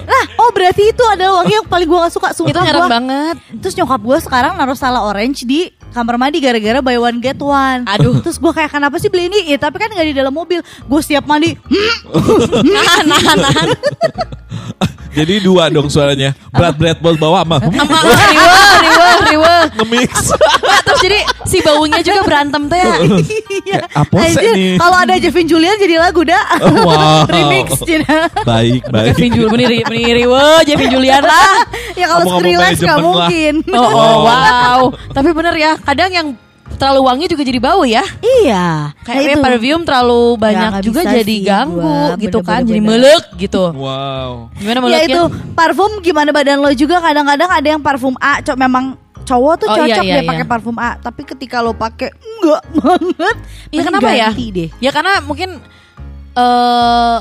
lah, 0.05 0.25
oh 0.43 0.51
berarti 0.51 0.83
itu 0.87 1.05
adalah 1.05 1.33
wangi 1.41 1.55
yang 1.55 1.67
paling 1.67 1.87
gue 1.87 1.99
gak 2.01 2.13
suka. 2.13 2.29
Sumpah 2.33 2.51
Itu 2.51 2.61
nyereng 2.61 2.83
gua- 2.83 2.93
banget. 2.93 3.37
Terus 3.61 3.75
nyokap 3.75 4.01
gue 4.01 4.19
sekarang 4.21 4.53
naruh 4.55 4.75
salah 4.75 5.03
orange 5.03 5.45
di 5.45 5.71
kamar 5.95 6.19
mandi 6.19 6.43
gara-gara 6.43 6.83
buy 6.83 6.99
one 6.99 7.23
get 7.23 7.39
one. 7.39 7.87
Aduh. 7.87 8.19
Terus 8.19 8.43
gue 8.43 8.51
kayak 8.51 8.75
kenapa 8.75 8.99
sih 8.99 9.07
beli 9.07 9.31
ini? 9.31 9.55
Ya 9.55 9.57
tapi 9.57 9.79
kan 9.79 9.95
gak 9.95 10.03
di 10.03 10.13
dalam 10.13 10.35
mobil. 10.35 10.59
Gue 10.91 11.01
siap 11.01 11.23
mandi. 11.25 11.55
Hmm, 11.55 12.67
Nahan, 12.67 13.05
nahan, 13.15 13.39
nahan. 13.39 13.69
Jadi 15.15 15.35
dua 15.41 15.71
dong 15.75 15.87
suaranya. 15.87 16.35
Berat 16.51 16.75
berat 16.75 16.99
bol 16.99 17.15
bawah 17.15 17.43
sama 17.43 17.59
Sama 17.63 17.99
riwe, 18.35 18.59
riwe, 18.83 19.09
riwe. 19.31 19.55
ngemix. 19.75 20.11
Terus 20.85 21.01
jadi 21.01 21.19
si 21.45 21.59
baunya 21.61 22.01
juga 22.01 22.21
berantem 22.23 22.63
teh. 22.67 22.79
ya. 22.79 22.95
Iya. 23.65 23.79
Kayak 23.85 23.85
apa 23.95 24.17
sih 24.35 24.49
nih? 24.51 24.73
Kalau 24.77 24.97
ada 24.99 25.15
Jevin 25.17 25.47
Julian 25.47 25.77
jadi 25.79 25.97
lagu 25.99 26.23
dah. 26.23 26.45
Wow. 26.61 27.27
Remix 27.27 27.69
Cina. 27.83 28.27
Baik, 28.43 28.83
baik. 28.89 29.15
Kevin 29.15 29.31
Jul, 29.33 29.47
meni, 29.49 29.65
meni 29.85 30.11
riwe, 30.15 30.45
Jevin 30.65 30.91
Julian 30.91 31.23
lah. 31.23 31.65
ya 31.95 32.07
kalau 32.09 32.25
Skrillex 32.29 32.75
gak 32.77 32.99
manajemen 32.99 32.99
lah. 32.99 33.03
mungkin. 33.03 33.55
Oh, 33.71 33.89
oh, 33.89 34.15
wow. 34.25 34.81
Tapi 35.11 35.31
bener 35.31 35.55
ya, 35.55 35.73
kadang 35.79 36.11
yang 36.11 36.29
terlalu 36.75 37.01
wangi 37.03 37.27
juga 37.27 37.43
jadi 37.43 37.59
bau 37.59 37.83
ya. 37.83 38.05
Iya. 38.19 38.93
Kayaknya 39.01 39.25
Nah, 39.25 39.35
itu. 39.35 39.45
parfum 39.45 39.83
terlalu 39.83 40.23
banyak 40.37 40.71
juga 40.81 41.01
jadi 41.05 41.23
sih 41.25 41.43
ganggu 41.43 41.81
gua, 41.81 42.17
gitu 42.17 42.39
kan, 42.41 42.61
bener-bener 42.61 42.69
jadi 42.69 42.81
bener. 42.81 42.91
melek 42.93 43.25
gitu. 43.39 43.63
Wow. 43.71 44.31
Gimana 44.55 44.77
Ya 44.77 44.83
meleknya? 44.83 45.09
itu 45.09 45.21
parfum 45.53 45.91
gimana 46.01 46.31
badan 46.31 46.59
lo 46.59 46.71
juga 46.73 46.99
kadang-kadang 46.99 47.51
ada 47.51 47.69
yang 47.69 47.81
parfum 47.81 48.15
A, 48.19 48.39
cok 48.39 48.57
memang 48.57 48.85
cowok 49.25 49.55
tuh 49.57 49.67
Oh, 49.67 49.77
cocok 49.79 49.89
iya, 49.89 50.05
iya, 50.05 50.15
dia 50.15 50.23
iya. 50.23 50.29
pakai 50.29 50.45
parfum 50.45 50.77
A, 50.77 50.91
tapi 50.97 51.23
ketika 51.25 51.59
lo 51.59 51.73
pakai 51.73 52.13
enggak 52.13 52.63
banget. 52.77 53.37
Iya 53.71 53.81
mending 53.81 53.85
kenapa 53.85 54.11
ya? 54.11 54.29
deh. 54.35 54.69
Ya 54.79 54.91
karena 54.91 55.13
mungkin 55.21 55.51
eh 56.35 57.19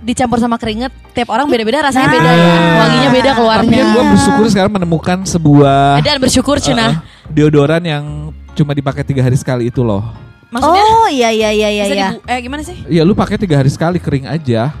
dicampur 0.00 0.36
sama 0.36 0.56
keringet, 0.56 0.88
tiap 1.12 1.28
orang 1.28 1.44
beda-beda 1.44 1.84
rasanya 1.84 2.08
Nah. 2.08 2.14
beda 2.14 2.30
ya. 2.30 2.54
Wanginya 2.74 3.08
beda 3.10 3.24
Tapi 3.26 3.36
keluarnya. 3.36 3.84
gue 3.86 4.04
bersyukur 4.10 4.44
sekarang 4.48 4.72
menemukan 4.72 5.18
sebuah 5.24 6.00
Dan 6.00 6.16
bersyukur 6.18 6.56
uh, 6.56 6.62
Cina. 6.62 7.04
deodoran 7.28 7.82
yang 7.82 8.04
cuma 8.52 8.72
dipakai 8.72 9.02
tiga 9.02 9.20
hari 9.20 9.34
sekali 9.34 9.68
itu 9.68 9.80
loh. 9.80 10.02
Maksudnya 10.50 10.82
oh 10.82 11.06
iya 11.06 11.30
iya 11.30 11.50
iya 11.50 11.68
iya 11.70 11.84
bisa 11.84 11.94
iya. 11.94 12.08
dibu- 12.10 12.26
eh 12.26 12.38
gimana 12.40 12.62
sih? 12.62 12.76
Iya 12.84 13.02
lu 13.02 13.14
pakai 13.14 13.38
tiga 13.38 13.54
hari 13.54 13.70
sekali 13.70 14.02
kering 14.02 14.26
aja 14.26 14.74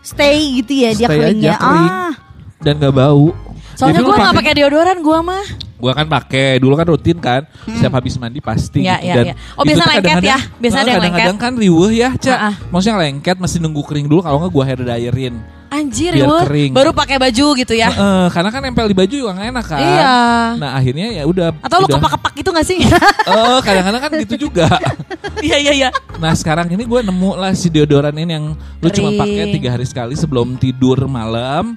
Stay 0.00 0.60
gitu 0.60 0.72
ya 0.74 0.90
dia 0.92 1.06
Stay 1.06 1.16
aja, 1.16 1.28
keringnya. 1.28 1.54
kering. 1.56 1.88
Ah. 1.92 2.12
dan 2.60 2.74
gak 2.76 2.94
bau. 2.94 3.36
Soalnya 3.74 4.00
gue 4.00 4.14
gak 4.14 4.32
pakai 4.34 4.54
deodoran 4.54 4.98
gue 4.98 5.18
mah. 5.20 5.44
Gua 5.74 5.90
kan 5.90 6.06
pakai 6.06 6.62
dulu 6.62 6.78
kan 6.78 6.86
rutin 6.86 7.18
kan 7.18 7.42
setiap 7.66 7.98
habis 7.98 8.14
mandi 8.14 8.38
pasti 8.38 8.86
Iya, 8.86 8.96
gitu. 8.96 9.06
iya, 9.06 9.14
Dan 9.14 9.24
iya. 9.26 9.34
Oh, 9.58 9.62
biasa 9.66 9.82
lengket 9.90 10.22
ya? 10.22 10.38
Biasa 10.56 10.76
ada 10.76 10.86
yang 10.86 10.96
kadang-kadang 11.02 11.38
kan 11.38 11.52
riweh 11.54 11.92
ya 11.92 12.10
cak 12.14 12.30
Ah, 12.32 12.46
ah. 12.48 12.54
maksudnya 12.70 12.96
lengket 12.98 13.36
masih 13.36 13.58
nunggu 13.58 13.82
kering 13.82 14.06
dulu 14.06 14.22
kalau 14.22 14.38
nggak 14.40 14.52
gua 14.52 14.64
hair 14.64 14.78
dryerin 14.78 15.36
Anjir 15.74 16.14
Biar 16.14 16.46
kering. 16.46 16.70
Baru 16.70 16.94
pakai 16.94 17.18
baju 17.18 17.46
gitu 17.58 17.74
ya. 17.74 17.90
Heeh, 17.90 18.30
karena 18.30 18.46
kan 18.48 18.62
nempel 18.62 18.86
di 18.86 18.94
baju 18.94 19.10
juga 19.10 19.34
gak 19.34 19.48
enak 19.50 19.66
kan 19.66 19.80
Iya. 19.82 20.14
nah 20.54 20.70
akhirnya 20.78 21.06
ya 21.10 21.22
udah 21.26 21.50
Atau 21.58 21.82
lu 21.82 21.90
kepak-kepak 21.90 22.32
gitu 22.38 22.48
gak 22.54 22.62
sih? 22.62 22.78
Eh, 22.78 23.58
kadang-kadang 23.66 24.00
kan 24.00 24.10
gitu 24.22 24.34
juga 24.46 24.70
Iya 25.42 25.58
iya 25.58 25.72
iya. 25.74 25.88
Nah 26.22 26.30
sekarang 26.30 26.70
ini 26.70 26.86
gue 26.86 27.00
nemu 27.02 27.30
lah 27.34 27.50
si 27.52 27.66
deodoran 27.68 28.14
ini 28.14 28.32
yang 28.32 28.54
lu 28.54 28.88
cuma 28.88 29.10
pakai 29.18 29.50
tiga 29.50 29.74
hari 29.74 29.82
sekali 29.82 30.14
sebelum 30.14 30.54
tidur 30.54 31.10
malam. 31.10 31.74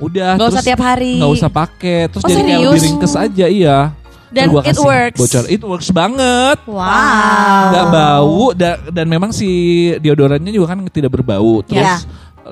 Udah. 0.00 0.40
Gak 0.40 0.48
usah 0.56 0.64
tiap 0.64 0.80
hari. 0.80 1.20
Nggak 1.20 1.32
usah 1.36 1.48
pakai. 1.52 2.08
Terus 2.08 2.22
Oh, 2.24 2.28
jadi 2.28 2.40
kayak 2.40 2.48
serius? 2.48 2.72
lebih 2.72 2.82
ringkes 2.88 3.14
aja 3.14 3.46
iya. 3.46 3.78
Dan 4.30 4.46
gua 4.46 4.62
it 4.62 4.78
works. 4.78 5.18
Bocor. 5.18 5.44
It 5.50 5.62
works 5.66 5.88
banget. 5.90 6.58
Wow. 6.64 7.72
Gak 7.74 7.86
bau 7.90 8.42
dan, 8.54 8.74
dan 8.94 9.06
memang 9.10 9.30
si 9.34 9.50
deodorannya 9.98 10.50
juga 10.54 10.72
kan 10.72 10.86
tidak 10.88 11.10
berbau. 11.18 11.60
Terus 11.66 12.06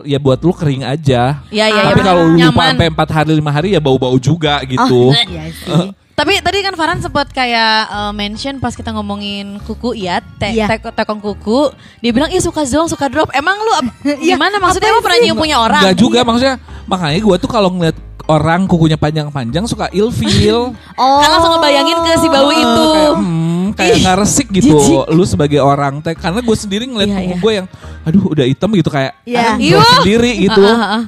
ya 0.04 0.18
buat 0.18 0.38
lu 0.42 0.52
kering 0.52 0.84
aja. 0.84 1.42
Iya 1.48 1.66
iya 1.70 1.82
Tapi 1.90 2.00
iya. 2.02 2.06
kalau 2.06 2.22
lu 2.28 2.36
lupa 2.38 2.62
sampai 2.70 2.88
4 2.92 3.16
hari 3.16 3.32
5 3.40 3.56
hari 3.56 3.68
ya 3.74 3.80
bau-bau 3.80 4.16
juga 4.18 4.60
gitu. 4.66 5.10
Oh, 5.10 5.14
iya 5.14 5.50
sih. 5.50 5.90
Tapi 6.18 6.42
tadi 6.42 6.58
kan 6.60 6.74
Farhan 6.74 6.98
sempat 6.98 7.30
kayak 7.30 7.74
eh, 7.86 8.12
mention 8.12 8.58
pas 8.58 8.74
kita 8.74 8.90
ngomongin 8.90 9.62
kuku 9.62 9.94
iya, 9.96 10.18
te 10.18 10.50
Iya. 10.50 10.66
te- 10.68 10.90
tekong 10.92 11.22
kuku, 11.22 11.70
dia 12.00 12.10
bilang 12.10 12.26
iya 12.26 12.42
suka 12.42 12.66
zong, 12.66 12.90
suka 12.90 13.06
drop. 13.06 13.30
Emang 13.30 13.54
lu 13.54 13.70
Iya, 14.18 14.34
gimana 14.34 14.58
maksudnya 14.58 14.88
apa 14.88 14.92
emang 14.92 15.04
pernah 15.04 15.18
nyium 15.20 15.38
punya 15.38 15.56
orang? 15.56 15.78
Enggak 15.80 15.96
juga 15.96 16.18
maksudnya 16.20 16.54
makanya 16.84 17.18
gue 17.20 17.36
tuh 17.38 17.46
kalau 17.46 17.70
ngeliat 17.70 17.94
orang 18.26 18.66
kukunya 18.66 18.98
panjang-panjang 18.98 19.64
suka 19.64 19.86
ilfeel. 19.88 20.74
Oh. 20.98 21.22
Kan 21.22 21.30
langsung 21.30 21.54
ngebayangin 21.54 21.96
ke 21.96 22.12
si 22.16 22.26
bau 22.26 22.50
Eh, 22.50 22.58
itu. 22.58 22.84
kayak, 22.90 23.12
hmm, 23.14 23.64
kayak 23.72 23.94
nggak 24.02 24.16
resik 24.18 24.46
gitu 24.50 24.74
jijik. 24.74 25.14
lu 25.14 25.22
sebagai 25.22 25.60
orang 25.62 26.02
teh 26.02 26.12
karena 26.12 26.42
gue 26.42 26.56
sendiri 26.58 26.84
ngeliat 26.84 27.08
Iya, 27.08 27.16
kuku 27.16 27.30
iya. 27.30 27.38
gue 27.38 27.52
yang 27.54 27.66
aduh 28.02 28.24
udah 28.26 28.44
hitam 28.44 28.74
gitu 28.74 28.90
kayak 28.90 29.14
Iya. 29.22 29.38
ah, 29.38 29.54
gua 29.54 29.62
Iya. 29.62 29.90
sendiri 29.96 30.32
gitu 30.42 30.62
Ah, 30.66 30.74
ah, 30.74 30.90
ah. 30.92 31.02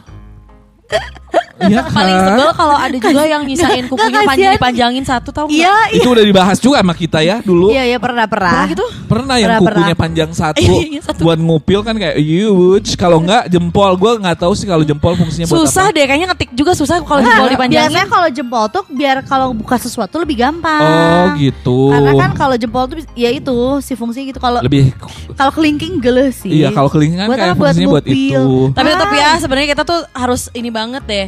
Iya 1.63 1.81
kan 1.83 1.93
Paling 1.93 2.19
sebel 2.19 2.49
kalau 2.53 2.73
ada 2.75 2.97
juga 2.97 3.23
yang 3.23 3.43
nyisain 3.43 3.85
kukunya 3.85 4.21
panjang 4.25 4.53
dipanjangin 4.57 5.05
satu 5.05 5.29
tahun. 5.29 5.49
Iya, 5.51 5.75
itu 5.93 6.07
udah 6.07 6.25
dibahas 6.25 6.57
juga 6.57 6.81
sama 6.81 6.93
kita 6.93 7.21
ya 7.21 7.41
dulu 7.41 7.69
iya 7.69 7.85
iya 7.87 7.99
pernah 7.99 8.25
pernah. 8.25 8.65
gitu. 8.67 8.81
pernah 9.05 9.37
yang 9.37 9.51
Pernah, 9.51 9.61
kukunya 9.61 9.85
pernah. 9.91 10.01
panjang 10.01 10.31
satu, 10.41 10.61
Iya, 10.63 11.01
satu. 11.03 11.21
buat 11.21 11.37
ngupil 11.37 11.81
kan 11.83 11.95
kayak 11.95 12.17
huge 12.17 12.95
kalau 12.95 13.21
enggak 13.21 13.45
jempol 13.47 13.93
gue 13.93 14.13
nggak 14.17 14.39
tahu 14.39 14.53
sih 14.53 14.65
kalau 14.65 14.81
jempol 14.81 15.13
fungsinya 15.15 15.45
buat 15.45 15.61
Susah 15.61 15.85
apa 15.85 15.95
deh 15.95 16.05
kayaknya 16.07 16.27
ngetik 16.31 16.51
juga 16.53 16.73
susah 16.73 16.97
kalau 17.01 17.21
Nah, 17.21 17.29
jempol 17.29 17.49
dipanjangin. 17.51 17.91
biasanya 17.91 18.07
kalau 18.09 18.29
jempol 18.31 18.65
tuh 18.67 18.85
biar 18.89 19.17
kalau 19.23 19.47
buka 19.53 19.77
sesuatu 19.77 20.15
lebih 20.17 20.37
gampang. 20.39 20.81
oh 20.81 21.25
gitu 21.37 21.91
Karena 21.91 22.13
kan 22.17 22.31
kalau 22.35 22.57
jempol 22.57 22.85
tuh 22.87 22.97
ya 23.13 23.29
itu 23.29 23.57
si 23.81 23.93
fungsi 23.93 24.25
gitu 24.25 24.39
kalau 24.39 24.63
lebih 24.63 24.95
kalau 25.35 25.53
kelingking 25.53 25.99
geles 25.99 26.39
sih. 26.39 26.51
iya 26.55 26.71
kalau 26.71 26.89
kelingan 26.89 27.27
Buat 27.27 27.37
kayak? 27.37 27.53
Buat 27.53 27.67
fungsinya 27.69 27.89
buat, 27.91 28.05
ngupil. 28.05 28.41
itu 28.41 28.73
Tapi 28.73 28.89
tetap 28.89 29.09
Ah. 29.09 29.19
ya 29.19 29.31
sebenarnya 29.37 29.69
kita 29.69 29.83
tuh 29.83 30.01
harus 30.13 30.43
ini 30.53 30.71
banget 30.71 31.03
deh. 31.05 31.27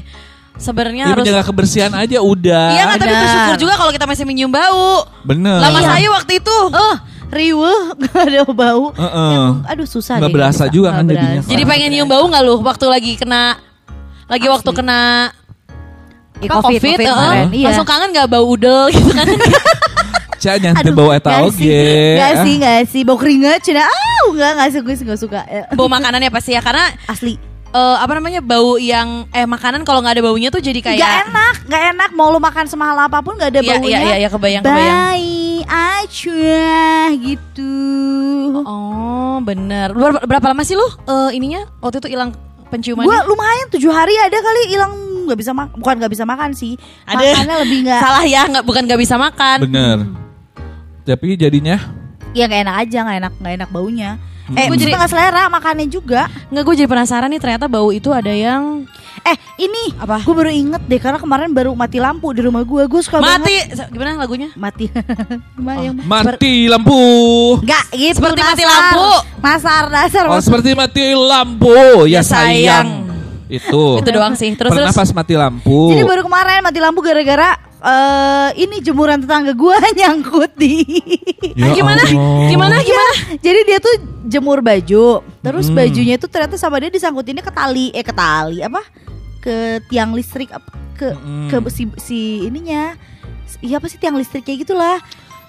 Sebenarnya 0.55 1.05
ya 1.05 1.11
harus 1.11 1.25
menjaga 1.25 1.43
kebersihan 1.45 1.93
aja 1.93 2.19
udah 2.19 2.67
Iya 2.71 2.85
kan 2.87 2.97
tapi 2.97 3.15
bersyukur 3.15 3.57
juga 3.59 3.75
kalau 3.75 3.91
kita 3.91 4.05
masih 4.05 4.25
minum 4.25 4.49
bau. 4.49 5.09
bener 5.23 5.59
Lama 5.59 5.79
Iya. 5.79 5.89
saya 5.89 6.09
waktu 6.13 6.33
itu. 6.39 6.57
Oh, 6.69 6.95
riweh 7.29 7.81
gak 8.03 8.23
ada 8.23 8.43
bau. 8.47 8.93
Heeh. 8.93 9.43
Aduh 9.67 9.87
susah 9.87 10.21
Nggak 10.21 10.29
deh, 10.29 10.37
berasa 10.37 10.65
bisa. 10.65 10.71
juga 10.71 10.89
Nggak 10.89 10.99
kan 10.99 11.05
jadinya. 11.09 11.33
berasa. 11.41 11.51
Jadi 11.51 11.63
pengen 11.65 11.89
nyium 11.91 12.09
bau 12.09 12.25
nggak 12.25 12.43
lu 12.43 12.55
waktu 12.61 12.87
lagi 12.87 13.13
kena 13.17 13.43
lagi 14.27 14.47
waktu 14.47 14.71
kena 14.71 15.01
Ya, 16.43 16.51
apa, 16.51 16.59
COVID, 16.59 16.75
COVID 16.75 16.99
eh, 16.99 17.07
kemarin, 17.07 17.47
iya. 17.55 17.67
langsung 17.71 17.87
kangen 17.87 18.11
nggak 18.11 18.27
bau 18.27 18.43
udel 18.45 18.91
gitu 18.91 19.15
kan? 19.15 19.31
Cak 20.43 20.59
nyantai 20.59 20.91
Aduh, 20.91 20.95
bawa 20.99 21.15
eta 21.15 21.31
nggak 21.31 21.55
sih, 21.55 21.71
oge. 21.71 21.87
Nggak 22.19 22.35
sih, 22.35 22.53
nggak 22.59 22.81
sih. 22.91 23.01
Bau 23.07 23.15
keringat, 23.15 23.63
cina. 23.63 23.87
Ah, 23.87 24.67
sih, 24.67 24.83
gue 24.83 24.91
sih 24.91 25.07
nggak 25.07 25.21
suka. 25.23 25.39
Bau 25.71 25.87
makanannya 25.87 26.35
pasti 26.35 26.51
ya 26.51 26.61
karena 26.61 26.91
Asli. 27.07 27.39
Eh, 27.73 27.97
apa 27.99 28.13
namanya 28.13 28.41
bau 28.41 28.77
yang 28.77 29.25
eh 29.31 29.45
makanan 29.45 29.83
kalau 29.83 30.01
nggak 30.01 30.17
ada 30.17 30.25
baunya 30.25 30.49
tuh 30.49 30.61
jadi 30.61 30.79
kayak 30.79 30.99
Gak 30.99 31.17
enak, 31.27 31.57
gak 31.67 31.83
enak. 31.91 32.11
Mau 32.13 32.29
lu 32.29 32.39
makan 32.39 32.65
semahal 32.65 32.97
apa 33.01 33.19
pun 33.19 33.35
gak 33.35 33.51
ada 33.51 33.61
Iya, 33.61 33.71
baunya. 33.75 33.89
iya, 33.89 33.99
iya, 33.99 34.17
iya, 34.19 34.29
kebayang, 34.29 34.63
kebayang. 34.63 34.99
Baik 35.01 35.65
aja 35.65 36.63
gitu. 37.15 37.75
Oh 38.63 39.41
bener. 39.41 39.91
Ber- 39.91 40.23
berapa 40.23 40.47
lama 40.47 40.63
sih 40.63 40.75
lu 40.75 40.85
eh, 40.85 41.31
ininya 41.33 41.65
waktu 41.79 41.99
itu 41.99 42.09
hilang 42.11 42.31
penciumannya? 42.69 43.09
Gue 43.09 43.19
lumayan 43.27 43.67
tujuh 43.71 43.89
hari 43.89 44.15
ada 44.17 44.37
kali 44.37 44.63
hilang 44.69 44.93
nggak 45.23 45.39
bisa 45.39 45.53
makan, 45.53 45.75
bukan 45.79 45.95
nggak 45.99 46.13
bisa 46.13 46.25
makan 46.27 46.51
sih. 46.53 46.75
Ada. 47.07 47.23
Makannya 47.23 47.57
lebih 47.63 47.79
nggak. 47.87 48.01
Salah 48.05 48.25
ya, 48.27 48.43
nggak 48.49 48.65
bukan 48.65 48.83
nggak 48.85 49.01
bisa 49.01 49.15
makan. 49.17 49.59
Bener. 49.65 49.97
Tapi 51.03 51.35
jadinya 51.35 51.79
Ya 52.33 52.49
nggak 52.49 52.63
enak 52.65 52.77
aja, 52.81 52.99
nggak 53.05 53.19
enak, 53.21 53.33
nggak 53.39 53.55
enak 53.61 53.69
baunya. 53.71 54.11
Eh, 54.45 54.67
Gua 54.67 54.69
gue 54.69 54.77
jadi- 54.77 54.93
jadi 54.93 55.07
selera 55.07 55.47
makannya 55.47 55.87
juga. 55.87 56.27
Nggak 56.49 56.63
gue 56.63 56.75
jadi 56.77 56.89
penasaran 56.89 57.29
nih 57.29 57.39
ternyata 57.39 57.67
bau 57.67 57.89
itu 57.89 58.11
ada 58.11 58.29
yang 58.29 58.85
Eh, 59.23 59.37
ini 59.61 59.95
Apa? 59.95 60.19
Gue 60.19 60.35
baru 60.35 60.51
inget 60.51 60.83
deh 60.83 60.99
karena 60.99 61.15
kemarin 61.15 61.47
baru 61.49 61.71
mati 61.73 61.97
lampu 61.97 62.33
di 62.33 62.43
rumah 62.43 62.61
gue. 62.61 62.83
Gue 62.85 63.01
suka 63.01 63.21
mati. 63.21 63.55
banget 63.55 63.87
Gimana 63.89 64.19
lagunya? 64.19 64.51
mati. 64.57 64.91
Yang 65.79 65.95
mati 66.03 66.53
lampu. 66.67 66.99
Enggak 67.61 67.85
gitu 67.93 68.19
Seperti 68.19 68.41
mati 68.41 68.63
dasar. 68.63 68.73
lampu. 68.75 69.09
Masar 69.39 69.83
dasar 69.89 70.23
Oh 70.27 70.41
seperti 70.41 70.75
mati 70.75 71.05
lampu 71.13 71.71
ya, 72.05 72.19
Ya, 72.19 72.21
sayang. 72.21 72.51
sayang. 72.59 72.89
Itu. 73.47 74.01
Itu 74.01 74.11
doang 74.11 74.35
sih. 74.35 74.49
Terus 74.57 74.73
Pernah 74.73 74.91
terus. 74.91 74.99
pas 74.99 75.11
mati 75.15 75.35
lampu. 75.37 75.93
Jadi 75.93 76.03
baru 76.03 76.23
kemarin 76.25 76.59
mati 76.65 76.81
lampu 76.81 76.99
gara-gara 76.99 77.51
eh 77.83 78.51
ini 78.57 78.79
jemuran 78.79 79.19
tetangga 79.19 79.53
gue 79.53 79.77
nyangkut 79.99 80.55
di. 80.55 80.87
Ya 81.53 81.69
gimana? 81.73 81.99
Allah. 82.01 82.47
Gimana? 82.47 82.77
Gimana? 82.79 83.13
Jadi 83.37 83.61
dia 83.65 83.79
tuh 83.79 83.95
jemur 84.25 84.59
baju, 84.61 85.07
terus 85.37 85.67
Hmm. 85.67 85.77
bajunya 85.77 86.15
itu 86.15 86.25
ternyata 86.25 86.55
sama 86.55 86.79
dia 86.79 86.89
disangkutinnya 86.89 87.41
ke 87.41 87.51
tali, 87.51 87.91
eh 87.91 88.01
ke 88.01 88.11
tali 88.11 88.61
apa? 88.61 88.81
Ke 89.39 89.57
tiang 89.85 90.13
listrik 90.13 90.49
apa? 90.49 90.71
Ke 90.95 91.11
Hmm. 91.13 91.51
ke 91.51 91.69
si 91.69 91.91
si 91.99 92.19
ininya. 92.45 92.95
Iya 93.59 93.77
apa 93.77 93.87
sih 93.87 93.99
tiang 93.99 94.15
listrik 94.15 94.43
kayak 94.43 94.63
gitulah. 94.63 95.03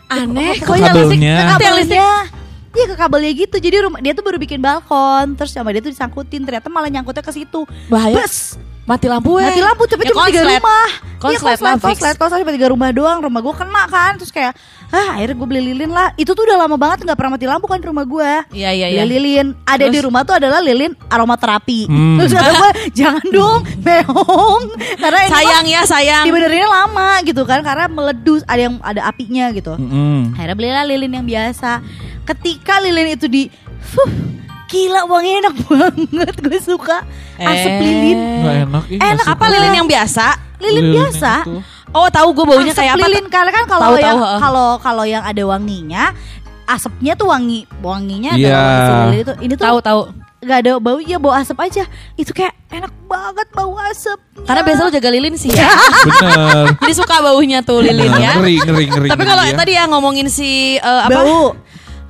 Aneh. 0.07 0.57
Ke 0.57 0.65
kok 0.65 0.75
kabelnya. 0.75 0.83
yang 0.83 0.97
listrik- 0.99 1.21
Ke 1.21 1.61
tiang 1.61 1.77
listrik. 1.77 2.01
kabelnya. 2.01 2.41
Iya 2.73 2.85
ke 2.85 2.95
kabelnya 2.97 3.31
gitu. 3.37 3.55
Jadi 3.59 3.75
rumah 3.79 3.99
dia 3.99 4.11
tuh 4.11 4.21
baru 4.21 4.37
bikin 4.37 4.57
balkon, 4.57 5.37
terus 5.37 5.53
sama 5.53 5.69
dia 5.69 5.79
tuh 5.79 5.89
disangkutin. 5.89 6.41
Ternyata 6.41 6.67
malah 6.67 6.89
nyangkutnya 6.89 7.21
ke 7.21 7.29
situ. 7.31 7.69
Bahaya. 7.87 8.17
Bes, 8.19 8.57
Mati 8.83 9.07
lampu 9.07 9.37
ya. 9.37 9.47
mati 9.47 9.61
lampu 9.61 9.83
tapi 9.85 10.03
Ya, 10.03 10.11
cuma 10.11 10.27
tiga 10.27 10.41
rumah. 10.43 10.89
Konslet 11.23 11.55
Iya 11.55 11.63
lah, 11.63 11.73
konslet, 11.73 11.95
konslet, 11.95 12.15
konslet 12.19 12.39
cuma 12.43 12.51
tiga 12.51 12.67
rumah 12.67 12.89
doang. 12.91 13.17
Rumah 13.19 13.39
gue 13.39 13.53
kena 13.55 13.83
kan, 13.87 14.11
terus 14.19 14.27
kayak, 14.29 14.51
ah 14.89 15.15
akhirnya 15.15 15.33
gue 15.33 15.47
beli 15.47 15.61
lilin 15.65 15.89
lah. 15.89 16.11
Itu 16.13 16.35
tuh 16.35 16.43
udah 16.43 16.59
lama 16.59 16.75
banget 16.75 17.01
nggak 17.01 17.15
pernah 17.15 17.31
mati 17.33 17.45
lampu 17.45 17.65
kan 17.65 17.79
di 17.79 17.87
rumah 17.87 18.03
gue. 18.03 18.31
Iya 18.51 18.69
iya 18.69 18.85
Beli 18.85 18.99
iya. 18.99 19.03
lilin, 19.07 19.47
ada 19.63 19.85
di 19.85 19.95
Terus? 19.95 20.03
rumah 20.03 20.21
tuh 20.21 20.35
adalah 20.35 20.59
lilin 20.59 20.91
aromaterapi. 21.07 21.79
Hmm. 21.87 22.15
Terus 22.19 22.31
kata 22.33 22.51
gue, 22.51 22.71
jangan 22.93 23.25
dong, 23.29 23.59
meong. 23.87 24.63
Karena 24.99 25.19
ini 25.23 25.31
Sayang 25.31 25.65
ya 25.65 25.81
sayang. 25.87 26.23
dibenerinnya 26.27 26.67
lama 26.67 27.09
gitu 27.23 27.41
kan, 27.43 27.63
karena 27.63 27.87
meledus, 27.87 28.43
ada 28.43 28.61
yang 28.61 28.75
ada 28.83 29.07
apinya 29.07 29.47
gitu. 29.49 29.79
Mm-mm. 29.79 30.35
Akhirnya 30.35 30.55
belilah 30.55 30.83
lilin 30.83 31.11
yang 31.13 31.25
biasa. 31.25 31.79
Ketika 32.23 32.79
lilin 32.79 33.15
itu 33.15 33.27
di, 33.27 33.47
fuh, 33.79 34.07
gila 34.67 35.05
wanginya 35.05 35.47
enak 35.47 35.55
banget. 35.67 36.35
Gue 36.39 36.59
suka 36.59 37.03
asap 37.35 37.71
Eh. 37.71 37.79
lilin. 37.79 38.17
Enak. 38.43 38.83
Enak 38.89 39.25
suka. 39.25 39.33
Apa 39.35 39.45
lilin 39.47 39.73
yang 39.75 39.87
biasa? 39.87 40.25
Lilin 40.63 40.75
Lilin 40.79 40.93
biasa. 40.95 41.33
itu. 41.43 41.55
Oh 41.91 42.07
tahu 42.07 42.27
gue 42.31 42.45
baunya 42.47 42.73
kayak 42.73 42.95
apa? 42.95 43.05
lilin 43.05 43.25
karena 43.27 43.51
kan 43.51 43.65
kalau 43.67 43.93
yang 43.95 44.17
kalau 44.39 44.69
kalau 44.79 45.05
yang 45.05 45.21
ada 45.21 45.43
wanginya 45.43 46.09
asapnya 46.65 47.13
tuh 47.13 47.27
wangi 47.27 47.69
wanginya 47.79 48.33
Iya. 48.33 48.49
ada 48.49 48.57
wangi 48.57 48.79
si 48.79 48.93
lilin 49.05 49.19
itu 49.19 49.33
ini 49.41 49.53
tuh 49.53 49.63
Tahu 49.63 49.77
tahu. 49.79 50.01
nggak 50.41 50.59
ada 50.59 50.71
baunya 50.75 51.15
bau 51.17 51.31
asap 51.31 51.55
aja 51.61 51.83
itu 52.13 52.31
kayak 52.31 52.51
enak 52.67 52.91
banget 53.05 53.47
bau 53.49 53.77
asap 53.85 54.19
Karena 54.43 54.59
biasa 54.61 54.79
lu 54.81 54.91
jaga 54.91 55.09
lilin 55.09 55.35
sih 55.35 55.47
ya. 55.49 55.63
Bener. 56.03 56.65
Jadi 56.81 56.93
suka 56.93 57.15
baunya 57.21 57.61
tuh 57.61 57.79
lilin 57.79 58.11
ya. 58.13 58.35
Ngeri, 58.35 58.55
ngeri, 58.59 58.85
ngeri. 58.89 59.07
Tapi 59.07 59.23
kalau 59.23 59.39
ya. 59.41 59.53
tadi 59.53 59.71
ya 59.71 59.83
ngomongin 59.85 60.27
si 60.27 60.75
eh, 60.75 61.01
apa? 61.01 61.13
bau 61.13 61.55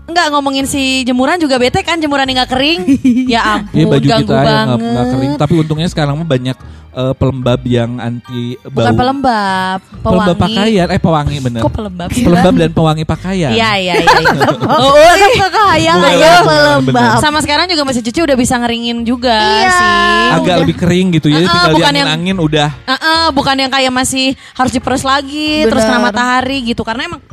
Enggak 0.04 0.26
ngomongin 0.30 0.68
si 0.68 1.08
jemuran 1.08 1.40
juga 1.40 1.56
bete 1.56 1.80
kan 1.80 1.96
jemuran 1.96 2.28
yang 2.28 2.44
gak 2.44 2.52
kering. 2.52 2.82
ya 3.34 3.42
ampun, 3.56 3.72
Iya 3.72 3.86
baju 3.88 4.04
ganggu 4.06 4.24
kita 4.26 4.36
yang 4.36 4.44
banget. 4.44 4.68
nggak 4.76 4.92
nggak 4.92 5.08
kering. 5.10 5.32
Tapi 5.40 5.54
untungnya 5.56 5.88
sekarang 5.88 6.16
mah 6.20 6.28
banyak 6.28 6.58
eh, 6.94 7.14
pelembab 7.16 7.62
yang 7.64 7.92
anti 7.98 8.60
bau. 8.62 8.84
Bukan 8.84 8.94
pelembab, 8.94 9.80
pewangi. 9.80 10.04
Pelembab 10.04 10.36
pakaian, 10.38 10.88
eh 10.92 11.00
pewangi 11.00 11.38
bener. 11.40 11.62
Kok 11.64 11.72
pelembab 11.72 12.10
sih? 12.12 12.24
Pelembab 12.24 12.54
dan 12.54 12.70
pewangi 12.70 13.04
pakaian. 13.08 13.52
Iya 13.56 13.72
iya 13.80 13.94
iya. 13.96 14.12
iya. 14.12 14.48
oh, 14.76 14.92
Boleh, 14.92 15.40
aja 15.72 15.92
bener, 15.96 16.40
pelembab 16.44 17.18
Sama 17.18 17.40
sekarang 17.40 17.66
juga 17.66 17.82
mesin 17.82 18.04
cuci 18.04 18.20
udah 18.22 18.36
bisa 18.36 18.60
ngeringin 18.60 19.08
juga 19.08 19.40
Iya. 19.40 19.72
sih. 19.72 19.88
Agak 20.36 20.44
Udah. 20.44 20.58
lebih 20.68 20.76
kering 20.76 21.08
gitu 21.16 21.28
ya, 21.32 21.38
Uh-uh, 21.40 21.48
tinggal 21.48 21.72
bukan 21.72 21.80
yang- 21.80 21.94
diangin-angin 22.12 22.38
udah. 22.44 22.70
Heeh, 22.86 23.24
bukan 23.32 23.56
yang 23.56 23.72
kayak 23.72 23.92
masih 23.96 24.26
harus 24.52 24.72
diperes 24.72 25.08
lagi 25.08 25.64
terus 25.64 25.80
Bener. 25.80 25.96
kena 25.96 26.04
matahari 26.04 26.60
gitu 26.68 26.84
karena 26.84 27.08
emang 27.08 27.24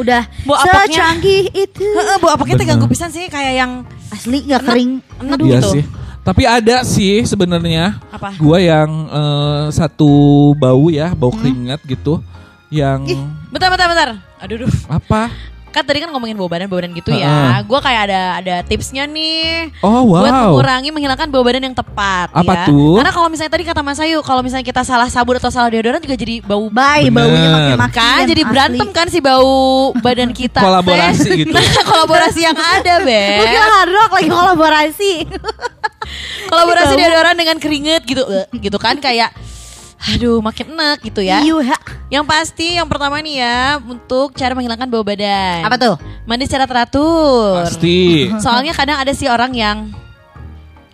udah 0.00 0.22
Bau 0.42 0.56
apaknya- 0.56 0.88
secanggih 0.90 1.42
itu 1.52 1.84
heeh 1.84 2.16
bau 2.18 2.30
apa 2.30 2.44
kita 2.44 2.62
ganggu 2.64 2.86
pisan 2.86 3.08
sih 3.08 3.26
kayak 3.26 3.54
yang 3.54 3.72
asli 4.08 4.42
nggak 4.42 4.62
kering 4.62 4.90
enak 5.18 5.38
Iya 5.38 5.58
gitu. 5.58 5.70
sih. 5.72 5.84
Tapi 6.20 6.42
ada 6.44 6.76
sih 6.82 7.24
sebenarnya. 7.24 7.96
Apa? 8.10 8.36
Gua 8.36 8.56
yang 8.56 8.88
eh, 9.08 9.64
satu 9.70 10.10
bau 10.54 10.88
ya, 10.88 11.12
bau 11.12 11.30
keringat 11.30 11.80
gitu. 11.82 12.20
Yang 12.68 13.16
Bentar 13.48 13.68
bentar 13.68 13.86
bentar. 13.86 14.08
Aduh 14.38 14.56
duh. 14.60 14.70
apa? 14.86 15.32
Kan 15.70 15.82
tadi 15.86 16.02
kan 16.02 16.10
ngomongin 16.10 16.34
bau 16.34 16.50
badan 16.50 16.66
bau 16.66 16.78
badan 16.82 16.92
gitu 16.92 17.14
ya. 17.14 17.62
Gua 17.64 17.78
kayak 17.78 18.10
ada 18.10 18.20
ada 18.42 18.54
tipsnya 18.66 19.06
nih. 19.06 19.70
Oh 19.80 20.04
Buat 20.10 20.30
wow. 20.30 20.40
mengurangi 20.50 20.90
menghilangkan 20.90 21.28
bau 21.30 21.46
badan 21.46 21.70
yang 21.70 21.76
tepat 21.76 22.28
Apa 22.34 22.52
ya. 22.52 22.66
tuh? 22.66 22.98
Karena 22.98 23.12
kalau 23.14 23.28
misalnya 23.30 23.52
tadi 23.54 23.64
kata 23.66 23.80
Mas 23.80 24.00
Ayu, 24.02 24.18
kalau 24.26 24.42
misalnya 24.42 24.66
kita 24.66 24.82
salah 24.82 25.06
sabun 25.06 25.38
atau 25.38 25.48
salah 25.48 25.70
deodoran 25.70 26.02
juga 26.02 26.18
jadi 26.18 26.42
bau 26.42 26.66
Bener. 26.70 27.10
baunya 27.10 27.48
makin 27.50 27.76
makin 27.78 27.98
kan 28.00 28.20
jadi 28.26 28.42
berantem 28.46 28.88
kan 28.90 29.06
si 29.08 29.18
bau 29.22 29.92
badan 30.00 30.30
kita 30.34 30.60
Kolaborasi 30.60 31.28
Teh. 31.28 31.38
gitu. 31.44 31.52
nah 31.56 31.84
kolaborasi 31.86 32.40
yang 32.42 32.56
ada 32.58 32.94
Gue 33.02 33.06
be 33.06 33.44
kira 33.46 33.66
hard 33.66 33.90
rock 33.92 34.10
lagi 34.16 34.28
kolaborasi 34.30 35.12
kolaborasi 36.50 36.92
deodoran 36.96 37.36
dengan 37.36 37.56
keringet 37.60 38.02
gitu 38.08 38.22
eh, 38.26 38.46
gitu 38.58 38.78
kan 38.80 38.98
kayak 38.98 39.30
aduh 40.02 40.40
makin 40.40 40.72
enak 40.72 40.98
gitu 41.02 41.20
ya 41.20 41.40
Iya. 41.40 41.76
yang 42.10 42.24
pasti 42.24 42.74
yang 42.74 42.88
pertama 42.88 43.18
nih 43.18 43.36
ya 43.38 43.60
untuk 43.78 44.32
cara 44.32 44.52
menghilangkan 44.52 44.86
bau 44.86 45.02
badan 45.02 45.60
Apa 45.60 45.76
tuh? 45.76 45.94
mandi 46.24 46.44
secara 46.44 46.64
teratur 46.64 47.62
Pasti. 47.62 48.26
soalnya 48.44 48.72
kadang 48.72 48.96
ada 48.96 49.12
sih 49.12 49.26
orang 49.26 49.52
yang 49.52 49.78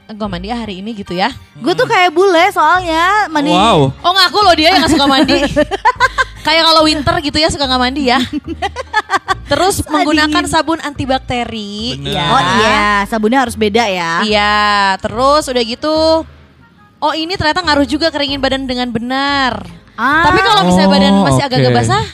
gue 0.07 0.29
mandi 0.29 0.47
ya 0.47 0.57
hari 0.57 0.79
ini 0.79 0.95
gitu 0.95 1.13
ya 1.13 1.35
Gue 1.57 1.73
tuh 1.73 1.83
kayak 1.85 2.11
bule 2.11 2.47
soalnya 2.51 3.27
mandi. 3.27 3.51
Wow. 3.51 3.91
oh 3.93 4.13
ngaku 4.13 4.39
loh 4.41 4.55
dia 4.55 4.71
yang 4.71 4.83
gak 4.83 4.93
suka 4.93 5.07
mandi 5.07 5.39
kayak 6.47 6.63
kalau 6.63 6.83
winter 6.83 7.15
gitu 7.21 7.39
ya 7.39 7.49
suka 7.49 7.67
nggak 7.67 7.83
mandi 7.83 8.03
ya 8.07 8.23
terus 9.51 9.79
Susah 9.79 9.91
menggunakan 9.93 10.47
sabun 10.47 10.79
antibakteri 10.79 11.95
Bener. 11.97 12.11
ya 12.13 12.25
Oh 12.29 12.41
iya, 12.59 12.87
sabunnya 13.07 13.39
harus 13.41 13.55
beda 13.55 13.87
ya. 13.87 14.23
Iya, 14.23 14.59
terus 14.99 15.47
udah 15.47 15.63
gitu 15.63 16.27
Oh 17.07 17.15
ini 17.15 17.33
ternyata 17.33 17.63
ngaruh 17.63 17.87
juga 17.87 18.11
keringin 18.11 18.37
badan 18.37 18.65
dengan 18.65 18.91
benar. 18.91 19.63
Ah. 19.95 20.27
Tapi 20.27 20.39
kalau 20.41 20.63
misalnya 20.65 20.89
Oh, 20.89 20.93
badan 20.93 21.13
masih 21.23 21.43
agak-agak 21.45 21.71
oke. 21.71 21.79
basah, 21.79 22.05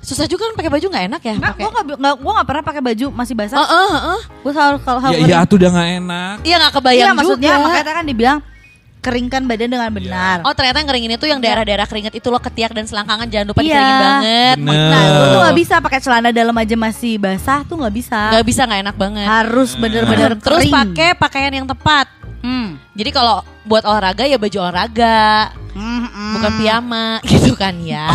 susah 0.00 0.24
juga 0.24 0.42
kan 0.46 0.54
pakai 0.56 0.70
baju 0.72 0.86
nggak 0.86 1.04
enak 1.06 1.22
ya? 1.22 1.34
Nggak, 1.36 1.52
gue 1.54 1.68
nggak, 1.68 1.84
nggak, 1.94 2.14
gue 2.16 2.32
nggak 2.32 2.48
pernah 2.48 2.62
pakai 2.64 2.82
baju 2.82 3.06
masih 3.12 3.34
basah. 3.34 3.56
Heeh, 3.58 3.88
heeh. 3.92 4.20
Gue 4.40 4.52
selalu 4.52 4.76
kalau 4.80 4.98
Ya 5.04 5.18
iya 5.20 5.38
tuh 5.42 5.56
udah 5.56 5.70
gak 5.70 5.88
enak. 6.00 6.34
Iya 6.42 6.56
nggak 6.58 6.72
kebayang 6.74 6.98
Iya 7.02 7.10
maksudnya 7.12 7.52
juga. 7.52 7.62
makanya 7.62 7.92
kan 7.92 8.06
dibilang 8.06 8.38
keringkan 8.98 9.42
badan 9.46 9.70
dengan 9.70 9.90
benar. 9.92 10.36
Oh 10.42 10.50
ternyata 10.50 10.82
yang 10.82 10.88
keringin 10.88 11.12
itu 11.12 11.26
yang 11.28 11.38
daerah-daerah 11.38 11.86
keringet 11.86 12.10
itu 12.12 12.26
loh 12.26 12.42
ketiak 12.42 12.74
dan 12.74 12.82
selangkangan 12.84 13.30
jangan 13.30 13.46
lupa 13.46 13.60
Iya. 13.60 13.70
dikeringin 13.70 13.98
banget. 14.00 14.56
Bener. 14.58 14.90
Nah, 14.90 15.02
gue 15.06 15.26
tuh 15.28 15.40
nggak 15.44 15.56
bisa 15.56 15.74
pakai 15.78 16.00
celana 16.00 16.30
dalam 16.32 16.56
aja 16.56 16.74
masih 16.74 17.14
basah 17.16 17.62
tuh 17.62 17.76
nggak 17.76 17.94
bisa. 17.94 18.18
Nggak 18.34 18.44
bisa 18.44 18.60
nggak 18.64 18.80
enak 18.82 18.96
banget. 18.96 19.26
Harus 19.26 19.70
bener-bener 19.76 20.30
Terus 20.36 20.58
kering. 20.66 20.72
pakai 20.74 21.08
pakaian 21.14 21.52
yang 21.54 21.68
tepat. 21.68 22.10
Hmm. 22.44 22.76
Jadi 22.96 23.10
kalau 23.12 23.40
buat 23.64 23.84
olahraga 23.84 24.24
ya 24.28 24.36
baju 24.36 24.56
olahraga, 24.68 25.50
Hmm, 25.76 26.08
hmm. 26.08 26.32
bukan 26.40 26.52
piyama 26.56 27.06
gitu 27.30 27.52
kan 27.52 27.76
ya. 27.84 28.08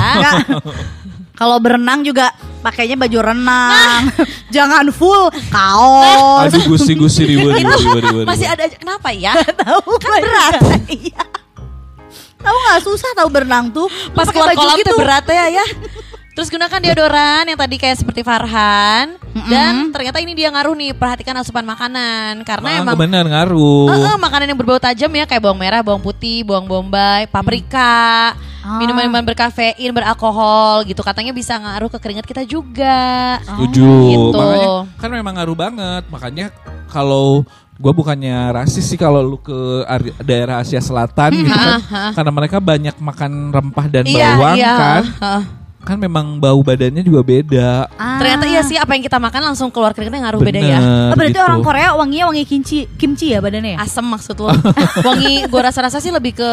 Kalau 1.37 1.57
berenang 1.57 2.05
juga 2.05 2.29
pakainya 2.61 2.93
baju 2.97 3.17
renang. 3.21 4.13
Jangan 4.55 4.85
full 4.93 5.29
kaos. 5.49 6.53
Aduh 6.53 6.63
gusi-gusi 6.69 7.25
body, 7.37 7.65
body. 7.65 8.25
Masih 8.29 8.45
ada 8.49 8.65
aja 8.65 8.77
kenapa 8.77 9.09
ya? 9.09 9.33
Tahu 9.41 9.89
kan 9.97 10.21
berat. 10.21 10.53
Iya. 11.01 11.21
Tahu 12.41 12.57
nggak 12.57 12.81
susah 12.81 13.09
tahu 13.13 13.29
berenang 13.29 13.69
tuh. 13.69 13.85
Pas 14.17 14.25
keluar 14.25 14.53
kolam 14.57 14.77
gitu. 14.81 14.93
tuh 14.93 14.97
berat 14.97 15.25
ya 15.29 15.61
ya. 15.61 15.65
Terus 16.31 16.47
gunakan 16.47 16.79
deodoran 16.79 17.43
yang 17.43 17.59
tadi 17.59 17.75
kayak 17.75 17.99
seperti 17.99 18.23
Farhan 18.23 19.19
dan 19.51 19.91
ternyata 19.91 20.23
ini 20.23 20.31
dia 20.31 20.47
ngaruh 20.47 20.71
nih 20.75 20.95
perhatikan 20.95 21.35
asupan 21.35 21.67
makanan 21.67 22.47
karena 22.47 22.67
Ah, 22.71 22.79
emang 22.83 22.95
bener 22.95 23.27
ngaruh. 23.27 23.91
Eh, 23.91 23.99
eh, 23.99 24.15
makanan 24.15 24.47
yang 24.47 24.55
berbau 24.55 24.79
tajam 24.79 25.11
ya 25.11 25.27
kayak 25.27 25.43
bawang 25.43 25.59
merah, 25.59 25.83
bawang 25.83 25.99
putih, 25.99 26.47
bawang 26.47 26.71
bombay, 26.71 27.27
paprika, 27.27 28.31
Ah. 28.63 28.79
minuman-minuman 28.79 29.27
berkafein, 29.27 29.91
beralkohol 29.91 30.87
gitu 30.87 31.03
katanya 31.03 31.35
bisa 31.35 31.59
ngaruh 31.59 31.91
ke 31.91 31.99
keringat 31.99 32.23
kita 32.23 32.47
juga. 32.47 33.35
Setuju. 33.43 33.91
gitu. 34.07 34.39
Makanya 34.39 34.99
kan 35.03 35.09
memang 35.11 35.33
ngaruh 35.35 35.57
banget. 35.59 36.03
Makanya 36.07 36.45
kalau 36.87 37.43
gue 37.75 37.91
bukannya 37.91 38.53
rasis 38.53 38.85
sih 38.85 38.95
kalau 38.95 39.19
lu 39.19 39.35
ke 39.35 39.57
daerah 40.21 40.61
Asia 40.61 40.79
Selatan 40.79 41.33
gitu 41.33 41.49
kan, 41.49 41.81
karena 42.13 42.31
mereka 42.31 42.57
banyak 42.61 42.95
makan 42.95 43.49
rempah 43.49 43.85
dan 43.89 44.05
bawang 44.05 44.55
kan, 44.61 45.03
Hah. 45.19 45.41
Kan 45.81 45.97
memang 45.97 46.37
bau 46.37 46.61
badannya 46.61 47.01
juga 47.01 47.25
beda. 47.25 47.89
Ah. 47.97 48.21
Ternyata 48.21 48.45
iya 48.45 48.61
sih 48.61 48.77
apa 48.77 48.93
yang 48.93 49.01
kita 49.01 49.17
makan 49.17 49.41
langsung 49.51 49.73
keluar 49.73 49.97
keringetnya 49.97 50.29
ngaruh 50.29 50.41
beda 50.41 50.59
ya. 50.61 50.79
Oh, 50.79 51.17
berarti 51.17 51.33
gitu. 51.33 51.41
orang 51.41 51.61
Korea 51.65 51.89
wanginya 51.97 52.25
wangi 52.29 52.43
kimchi, 52.45 52.85
kimchi 52.95 53.33
ya 53.33 53.41
badannya 53.41 53.75
ya? 53.75 53.79
Asem 53.81 54.05
maksud 54.05 54.37
lo. 54.37 54.53
wangi 55.07 55.49
gue 55.49 55.61
rasa-rasa 55.61 55.97
sih 55.97 56.13
lebih 56.13 56.37
ke 56.37 56.51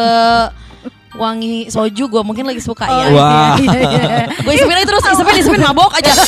wangi 1.13 1.69
soju 1.69 2.09
gue 2.09 2.21
mungkin 2.25 2.45
lagi 2.49 2.61
suka 2.61 2.89
ya. 2.89 3.05
Wah. 3.13 3.53
Iya, 3.61 3.77
iya, 3.77 4.01
iya. 4.01 4.25
Gue 4.41 4.53
isepin 4.57 4.77
aja 4.77 4.87
terus, 4.89 5.03
isepin, 5.05 5.35
isepin 5.37 5.61
mabok 5.61 5.93
aja. 5.93 6.13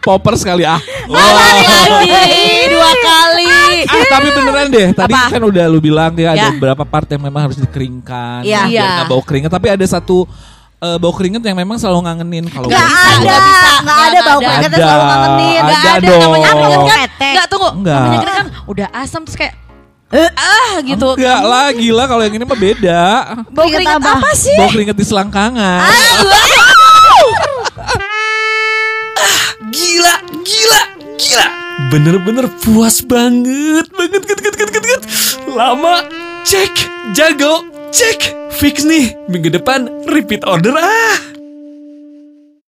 Popper 0.00 0.32
sekali 0.40 0.64
ah. 0.64 0.80
Lari 1.12 1.64
lagi 1.68 2.72
dua 2.72 2.90
kali. 3.04 3.52
Ah, 3.84 4.04
tapi 4.08 4.28
beneran 4.32 4.66
deh. 4.72 4.88
Tadi 4.96 5.12
Apa? 5.12 5.36
kan 5.36 5.42
udah 5.44 5.64
lu 5.68 5.78
bilang 5.78 6.16
ya 6.16 6.32
ada 6.32 6.48
Ya. 6.48 6.50
beberapa 6.56 6.88
part 6.88 7.04
yang 7.12 7.20
memang 7.20 7.52
harus 7.52 7.60
dikeringkan. 7.60 8.40
Iya. 8.40 8.64
Iya. 8.72 8.88
nggak 9.04 9.08
bau 9.12 9.20
keringet. 9.20 9.52
Tapi 9.52 9.68
ada 9.76 9.84
satu 9.84 10.24
eh, 10.80 10.96
bau 10.96 11.12
keringet 11.12 11.42
yang 11.42 11.54
memang 11.54 11.76
selalu 11.76 12.00
ngangenin 12.02 12.44
kalau 12.48 12.66
Gak 12.66 12.74
gua- 12.74 12.88
bisa, 12.88 13.04
ada, 13.04 13.20
nggak 13.20 13.40
bisa, 13.40 13.68
nggak 13.80 13.96
ada 13.98 14.08
nggak 14.10 14.24
bau 14.24 14.32
ada. 14.32 14.46
keringetnya 14.46 14.68
Ada, 14.70 14.86
selalu 14.86 15.04
ngangenin. 15.04 15.60
ada 15.60 15.68
Nggak 15.70 15.92
ada 15.92 16.06
dong. 16.06 16.20
namanya 16.22 16.50
bau 16.50 16.82
kan, 16.82 17.00
enggak 17.20 17.46
tunggu. 17.46 17.68
Enggak. 17.74 18.00
Namanya 18.00 18.18
kan, 18.20 18.34
kan 18.34 18.46
udah 18.66 18.86
asam 18.94 19.20
terus 19.22 19.36
kayak 19.36 19.54
ah 20.34 20.72
gitu. 20.82 21.08
Enggak 21.14 21.40
lah, 21.44 21.66
gila 21.70 22.04
kalau 22.04 22.22
yang 22.22 22.34
ini 22.34 22.42
mah 22.42 22.58
beda. 22.58 23.02
Bau 23.46 23.62
Keringet 23.64 23.86
keringet 23.86 24.00
apa? 24.00 24.10
apa 24.18 24.30
sih? 24.34 24.56
Bau 24.56 24.68
keringet 24.68 24.96
di 24.96 25.04
selangkangan. 25.04 25.80
Gila, 29.70 30.14
gila, 30.42 30.80
gila. 31.14 31.46
Bener-bener 31.88 32.46
puas 32.58 33.00
banget, 33.00 33.86
banget, 33.88 34.22
banget, 34.22 34.38
banget, 34.42 34.54
banget, 34.66 34.82
banget. 34.82 35.02
Lama, 35.48 35.94
cek, 36.42 36.74
jago, 37.12 37.66
cek. 37.90 38.18
Fix 38.50 38.86
nih, 38.86 39.14
minggu 39.26 39.50
depan 39.50 40.06
repeat 40.06 40.46
order 40.46 40.74
ah. 40.78 41.39